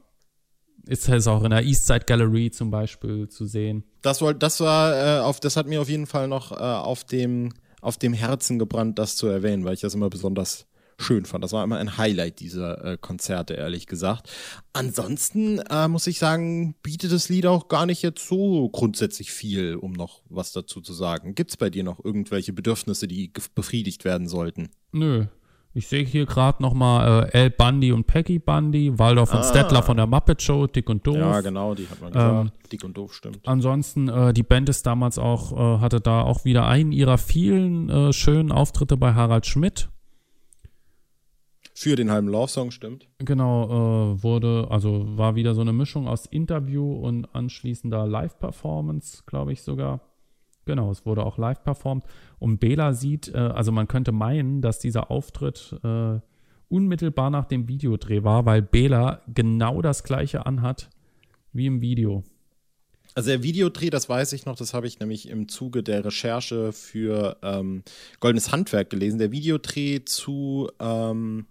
ist 0.86 1.08
es 1.10 1.26
auch 1.26 1.44
in 1.44 1.50
der 1.50 1.62
Eastside 1.62 2.06
Gallery 2.06 2.50
zum 2.50 2.70
Beispiel 2.70 3.28
zu 3.28 3.44
sehen. 3.44 3.84
Das, 4.00 4.22
war, 4.22 4.32
das 4.32 4.60
war 4.60 5.18
äh, 5.18 5.20
auf, 5.20 5.40
das 5.40 5.58
hat 5.58 5.66
mir 5.66 5.82
auf 5.82 5.90
jeden 5.90 6.06
Fall 6.06 6.26
noch 6.26 6.52
äh, 6.52 6.54
auf 6.54 7.04
dem 7.04 7.52
auf 7.80 7.96
dem 7.96 8.12
Herzen 8.12 8.58
gebrannt, 8.58 8.98
das 8.98 9.16
zu 9.16 9.26
erwähnen, 9.26 9.64
weil 9.64 9.74
ich 9.74 9.80
das 9.80 9.94
immer 9.94 10.10
besonders 10.10 10.66
schön 11.00 11.24
fand. 11.24 11.42
Das 11.42 11.52
war 11.52 11.64
immer 11.64 11.78
ein 11.78 11.96
Highlight 11.96 12.40
dieser 12.40 12.84
äh, 12.84 12.98
Konzerte, 12.98 13.54
ehrlich 13.54 13.86
gesagt. 13.86 14.30
Ansonsten 14.72 15.58
äh, 15.58 15.88
muss 15.88 16.06
ich 16.06 16.18
sagen, 16.18 16.74
bietet 16.82 17.12
das 17.12 17.28
Lied 17.28 17.46
auch 17.46 17.68
gar 17.68 17.86
nicht 17.86 18.02
jetzt 18.02 18.26
so 18.26 18.68
grundsätzlich 18.68 19.32
viel, 19.32 19.76
um 19.76 19.92
noch 19.92 20.22
was 20.28 20.52
dazu 20.52 20.80
zu 20.80 20.92
sagen. 20.92 21.34
Gibt 21.34 21.50
es 21.50 21.56
bei 21.56 21.70
dir 21.70 21.84
noch 21.84 22.04
irgendwelche 22.04 22.52
Bedürfnisse, 22.52 23.08
die 23.08 23.32
befriedigt 23.54 24.04
werden 24.04 24.28
sollten? 24.28 24.70
Nö. 24.92 25.26
Ich 25.72 25.86
sehe 25.86 26.04
hier 26.04 26.26
gerade 26.26 26.60
nochmal 26.60 27.28
äh, 27.32 27.42
El 27.44 27.50
Bundy 27.50 27.92
und 27.92 28.04
Peggy 28.06 28.40
Bundy, 28.40 28.98
Waldorf 28.98 29.32
ah. 29.32 29.38
und 29.38 29.44
Stettler 29.44 29.84
von 29.84 29.96
der 29.96 30.08
Muppet 30.08 30.42
Show, 30.42 30.66
Dick 30.66 30.88
und 30.90 31.06
Doof. 31.06 31.16
Ja, 31.16 31.40
genau, 31.40 31.74
die 31.76 31.86
hat 31.88 32.00
man 32.00 32.12
gesagt. 32.12 32.46
Ähm, 32.46 32.70
Dick 32.72 32.82
und 32.82 32.96
Doof, 32.96 33.14
stimmt. 33.14 33.46
Ansonsten, 33.46 34.08
äh, 34.08 34.32
die 34.32 34.42
Band 34.42 34.68
ist 34.68 34.84
damals 34.84 35.18
auch, 35.18 35.52
äh, 35.52 35.80
hatte 35.80 36.00
da 36.00 36.22
auch 36.22 36.44
wieder 36.44 36.66
einen 36.66 36.90
ihrer 36.90 37.18
vielen 37.18 37.88
äh, 37.88 38.12
schönen 38.12 38.50
Auftritte 38.50 38.96
bei 38.96 39.14
Harald 39.14 39.46
Schmidt. 39.46 39.88
Für 41.72 41.94
den 41.94 42.10
halben 42.10 42.28
Love-Song, 42.28 42.72
stimmt. 42.72 43.08
Genau, 43.18 44.14
äh, 44.14 44.22
wurde, 44.22 44.66
also 44.70 45.16
war 45.16 45.36
wieder 45.36 45.54
so 45.54 45.60
eine 45.60 45.72
Mischung 45.72 46.08
aus 46.08 46.26
Interview 46.26 46.94
und 46.94 47.32
anschließender 47.32 48.08
Live-Performance, 48.08 49.22
glaube 49.24 49.52
ich 49.52 49.62
sogar. 49.62 50.00
Genau, 50.70 50.92
es 50.92 51.04
wurde 51.04 51.26
auch 51.26 51.36
live 51.36 51.64
performt. 51.64 52.04
Und 52.38 52.60
Bela 52.60 52.94
sieht, 52.94 53.34
äh, 53.34 53.38
also 53.38 53.72
man 53.72 53.88
könnte 53.88 54.12
meinen, 54.12 54.62
dass 54.62 54.78
dieser 54.78 55.10
Auftritt 55.10 55.74
äh, 55.82 56.20
unmittelbar 56.68 57.28
nach 57.28 57.46
dem 57.46 57.66
Videodreh 57.66 58.22
war, 58.22 58.46
weil 58.46 58.62
Bela 58.62 59.20
genau 59.34 59.82
das 59.82 60.04
gleiche 60.04 60.46
anhat 60.46 60.88
wie 61.52 61.66
im 61.66 61.80
Video. 61.80 62.22
Also 63.16 63.30
der 63.30 63.42
Videodreh, 63.42 63.90
das 63.90 64.08
weiß 64.08 64.32
ich 64.32 64.46
noch, 64.46 64.54
das 64.54 64.72
habe 64.72 64.86
ich 64.86 65.00
nämlich 65.00 65.28
im 65.28 65.48
Zuge 65.48 65.82
der 65.82 66.04
Recherche 66.04 66.72
für 66.72 67.36
ähm, 67.42 67.82
Goldenes 68.20 68.52
Handwerk 68.52 68.90
gelesen. 68.90 69.18
Der 69.18 69.32
Videodreh 69.32 70.04
zu 70.04 70.70
ähm, 70.78 71.46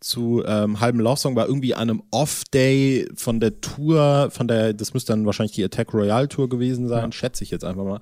zu 0.00 0.42
ähm, 0.46 0.80
halben 0.80 0.98
Love 0.98 1.18
Song 1.18 1.36
war 1.36 1.46
irgendwie 1.46 1.74
an 1.74 1.90
einem 1.90 2.02
Off-Day 2.10 3.06
von 3.14 3.38
der 3.38 3.60
Tour, 3.60 4.28
von 4.30 4.48
der, 4.48 4.72
das 4.72 4.94
müsste 4.94 5.12
dann 5.12 5.26
wahrscheinlich 5.26 5.54
die 5.54 5.64
Attack 5.64 5.92
Royale 5.92 6.28
Tour 6.28 6.48
gewesen 6.48 6.88
sein, 6.88 7.04
ja. 7.04 7.12
schätze 7.12 7.44
ich 7.44 7.50
jetzt 7.50 7.64
einfach 7.64 7.84
mal. 7.84 8.00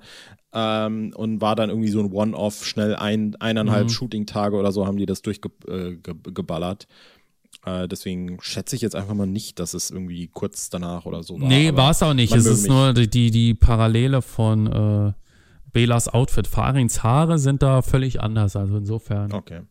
Ähm, 0.51 1.13
und 1.15 1.41
war 1.41 1.55
dann 1.55 1.69
irgendwie 1.69 1.89
so 1.89 1.99
ein 1.99 2.11
One-Off, 2.11 2.65
schnell 2.65 2.95
ein, 2.95 3.35
eineinhalb 3.35 3.85
mhm. 3.85 3.89
Shooting-Tage 3.89 4.55
oder 4.55 4.71
so 4.71 4.87
haben 4.87 4.97
die 4.97 5.05
das 5.05 5.21
durchgeballert. 5.21 6.87
Äh, 7.65 7.83
äh, 7.83 7.87
deswegen 7.87 8.37
schätze 8.41 8.75
ich 8.75 8.81
jetzt 8.81 8.95
einfach 8.95 9.13
mal 9.13 9.27
nicht, 9.27 9.59
dass 9.59 9.73
es 9.73 9.91
irgendwie 9.91 10.27
kurz 10.27 10.69
danach 10.69 11.05
oder 11.05 11.23
so 11.23 11.39
war. 11.39 11.47
Nee, 11.47 11.75
war 11.75 11.91
es 11.91 12.01
auch 12.01 12.13
nicht. 12.13 12.33
Es 12.33 12.45
ist 12.45 12.63
mich. 12.63 12.71
nur 12.71 12.93
die, 12.93 13.31
die 13.31 13.53
Parallele 13.53 14.21
von 14.21 14.67
äh, 14.67 15.13
Belas 15.73 16.07
Outfit. 16.07 16.47
Farins 16.47 17.03
Haare 17.03 17.37
sind 17.37 17.61
da 17.61 17.81
völlig 17.81 18.21
anders, 18.21 18.55
also 18.55 18.77
insofern. 18.77 19.33
Okay. 19.33 19.61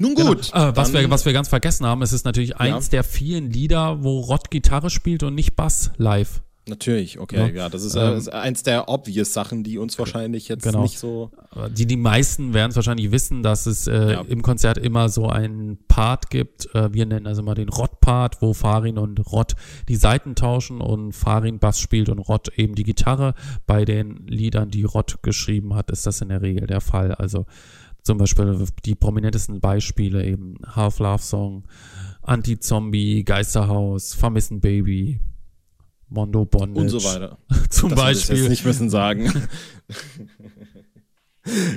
Nun 0.00 0.14
gut. 0.14 0.50
Genau. 0.50 0.70
Äh, 0.70 0.76
was, 0.76 0.92
wir, 0.94 1.10
was 1.10 1.26
wir 1.26 1.34
ganz 1.34 1.48
vergessen 1.48 1.84
haben, 1.86 2.00
es 2.00 2.14
ist 2.14 2.24
natürlich 2.24 2.56
eins 2.56 2.86
ja. 2.86 2.90
der 2.90 3.04
vielen 3.04 3.50
Lieder, 3.50 4.02
wo 4.02 4.20
Rott 4.20 4.50
Gitarre 4.50 4.88
spielt 4.88 5.22
und 5.22 5.34
nicht 5.34 5.56
Bass 5.56 5.90
live. 5.98 6.40
Natürlich, 6.68 7.18
okay, 7.18 7.36
ja, 7.36 7.48
ja 7.48 7.68
das 7.68 7.84
ist, 7.84 7.96
äh, 7.96 8.16
ist, 8.16 8.32
eins 8.32 8.62
der 8.62 8.88
obvious 8.88 9.32
Sachen, 9.32 9.62
die 9.62 9.76
uns 9.76 9.98
wahrscheinlich 9.98 10.48
jetzt 10.48 10.62
genau. 10.62 10.82
nicht 10.82 10.98
so. 10.98 11.30
Die, 11.76 11.84
die 11.84 11.96
meisten 11.96 12.54
werden 12.54 12.70
es 12.70 12.76
wahrscheinlich 12.76 13.10
wissen, 13.10 13.42
dass 13.42 13.66
es 13.66 13.86
äh, 13.88 14.12
ja. 14.12 14.20
im 14.22 14.40
Konzert 14.40 14.78
immer 14.78 15.08
so 15.08 15.28
einen 15.28 15.78
Part 15.88 16.30
gibt. 16.30 16.74
Äh, 16.74 16.94
wir 16.94 17.04
nennen 17.06 17.26
also 17.26 17.42
mal 17.42 17.54
den 17.54 17.68
Rott-Part, 17.68 18.40
wo 18.40 18.54
Farin 18.54 18.98
und 18.98 19.18
Rott 19.32 19.54
die 19.88 19.96
Seiten 19.96 20.34
tauschen 20.34 20.80
und 20.80 21.12
Farin 21.12 21.58
Bass 21.58 21.80
spielt 21.80 22.08
und 22.08 22.20
Rott 22.20 22.48
eben 22.56 22.74
die 22.74 22.84
Gitarre. 22.84 23.34
Bei 23.66 23.84
den 23.84 24.26
Liedern, 24.26 24.70
die 24.70 24.84
Rott 24.84 25.22
geschrieben 25.22 25.74
hat, 25.74 25.90
ist 25.90 26.06
das 26.06 26.20
in 26.22 26.28
der 26.28 26.40
Regel 26.40 26.66
der 26.66 26.80
Fall. 26.80 27.12
Also 27.12 27.46
zum 28.10 28.18
Beispiel 28.18 28.66
die 28.84 28.96
prominentesten 28.96 29.60
Beispiele 29.60 30.26
eben 30.26 30.56
Half-Love-Song, 30.66 31.68
Anti-Zombie, 32.22 33.22
Geisterhaus, 33.22 34.14
Vermissen 34.14 34.60
Baby, 34.60 35.20
Mondo 36.08 36.44
Bondage. 36.44 36.80
Und 36.80 36.88
so 36.88 37.04
weiter. 37.04 37.38
Zum 37.70 37.90
das 37.90 37.98
Beispiel. 38.00 38.34
Ich 38.34 38.40
jetzt 38.40 38.50
nicht 38.50 38.64
müssen 38.64 38.90
sagen. 38.90 39.32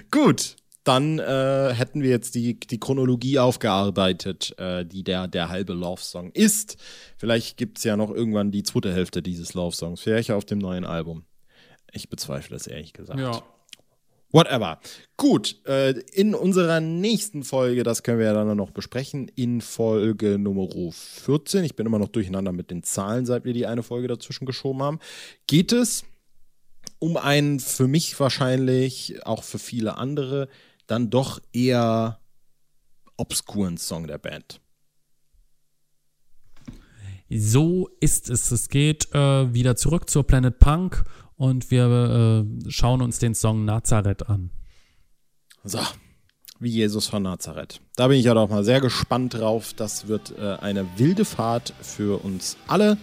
Gut. 0.10 0.56
dann 0.84 1.20
äh, 1.20 1.72
hätten 1.76 2.02
wir 2.02 2.10
jetzt 2.10 2.34
die, 2.34 2.60
die 2.60 2.80
Chronologie 2.80 3.38
aufgearbeitet, 3.38 4.56
äh, 4.58 4.88
die 4.88 5.04
der, 5.04 5.28
der 5.28 5.50
halbe 5.50 5.74
Love-Song 5.74 6.32
ist. 6.32 6.78
Vielleicht 7.16 7.58
gibt 7.58 7.78
es 7.78 7.84
ja 7.84 7.96
noch 7.96 8.10
irgendwann 8.10 8.50
die 8.50 8.64
zweite 8.64 8.92
Hälfte 8.92 9.22
dieses 9.22 9.54
Love-Songs, 9.54 10.02
vielleicht 10.02 10.32
auf 10.32 10.46
dem 10.46 10.58
neuen 10.58 10.84
Album. 10.84 11.26
Ich 11.92 12.10
bezweifle 12.10 12.56
es 12.56 12.66
ehrlich 12.66 12.94
gesagt. 12.94 13.20
Ja. 13.20 13.44
Whatever. 14.34 14.80
Gut, 15.16 15.64
äh, 15.68 15.92
in 16.12 16.34
unserer 16.34 16.80
nächsten 16.80 17.44
Folge, 17.44 17.84
das 17.84 18.02
können 18.02 18.18
wir 18.18 18.26
ja 18.26 18.34
dann 18.34 18.58
noch 18.58 18.72
besprechen, 18.72 19.28
in 19.36 19.62
Folge 19.62 20.40
Nummer 20.40 20.68
14, 20.92 21.64
ich 21.64 21.76
bin 21.76 21.86
immer 21.86 22.00
noch 22.00 22.08
durcheinander 22.08 22.52
mit 22.52 22.72
den 22.72 22.82
Zahlen, 22.82 23.28
seit 23.28 23.46
wir 23.46 23.54
die 23.54 23.68
eine 23.68 23.84
Folge 23.84 24.08
dazwischen 24.08 24.48
geschoben 24.48 24.82
haben, 24.82 25.00
geht 25.46 25.72
es 25.72 26.04
um 26.98 27.16
einen 27.16 27.60
für 27.60 27.88
mich 27.88 28.20
wahrscheinlich, 28.20 29.24
auch 29.24 29.44
für 29.44 29.60
viele 29.60 29.98
andere, 29.98 30.50
dann 30.88 31.12
doch 31.12 31.40
eher 31.54 32.20
obskuren 33.18 33.78
Song 33.78 34.08
der 34.08 34.18
Band. 34.18 34.60
So 37.30 37.90
ist 38.00 38.30
es. 38.30 38.52
Es 38.52 38.70
geht 38.70 39.14
äh, 39.14 39.54
wieder 39.54 39.76
zurück 39.76 40.10
zur 40.10 40.24
Planet 40.24 40.58
Punk 40.60 41.04
und 41.44 41.72
wir 41.72 42.46
äh, 42.46 42.72
schauen 42.72 43.02
uns 43.02 43.20
den 43.20 43.36
Song 43.36 43.66
Nazareth 43.66 44.30
an. 44.30 44.50
So, 45.66 45.80
wie 46.62 46.70
Jesus 46.70 47.08
von 47.08 47.24
Nazareth. 47.24 47.82
Da 47.98 48.08
bin 48.08 48.18
ich 48.18 48.24
ja 48.24 48.34
doch 48.34 48.48
mal 48.48 48.64
sehr 48.64 48.80
gespannt 48.80 49.34
drauf. 49.34 49.74
Das 49.74 50.08
wird 50.08 50.34
äh, 50.38 50.56
eine 50.62 50.88
wilde 50.96 51.26
Fahrt 51.26 51.74
für 51.82 52.24
uns 52.24 52.56
alle. 52.68 52.98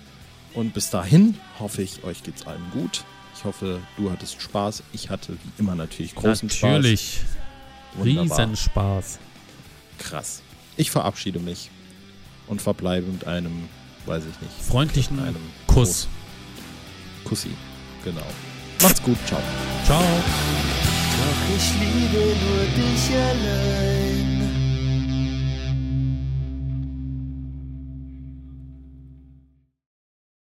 Und 0.55 0.73
bis 0.73 0.89
dahin 0.89 1.35
hoffe 1.59 1.83
ich, 1.83 2.03
euch 2.03 2.23
geht's 2.23 2.47
allen 2.47 2.65
gut. 2.73 3.05
Ich 3.37 3.45
hoffe, 3.45 3.81
du 3.99 4.11
hattest 4.11 4.41
Spaß. 4.41 4.85
Ich 4.95 5.11
hatte 5.11 5.35
wie 5.35 5.61
immer 5.61 5.75
natürlich 5.75 6.15
großen 6.15 6.49
natürlich. 6.49 7.21
Spaß. 7.21 7.99
Natürlich. 7.99 8.19
Riesenspaß. 8.31 9.19
Krass. 9.99 10.41
Ich 10.79 10.91
verabschiede 10.91 11.41
mich 11.41 11.69
und 12.47 12.63
verbleibe 12.63 13.07
mit 13.07 13.27
einem, 13.27 13.69
weiß 14.07 14.25
ich 14.25 14.41
nicht. 14.41 14.63
Freundlichen 14.63 15.21
einem 15.21 15.43
Kuss. 15.67 16.09
Kussi. 17.25 17.51
Genau. 18.05 18.27
Macht's 18.83 19.03
gut. 19.03 19.19
Ciao. 19.27 19.41
Ciao. 19.85 20.01
Doch 20.01 21.57
ich 21.57 21.73
liebe 21.81 22.35
nur 22.45 22.65
dich 22.77 23.11
allein. 23.17 24.00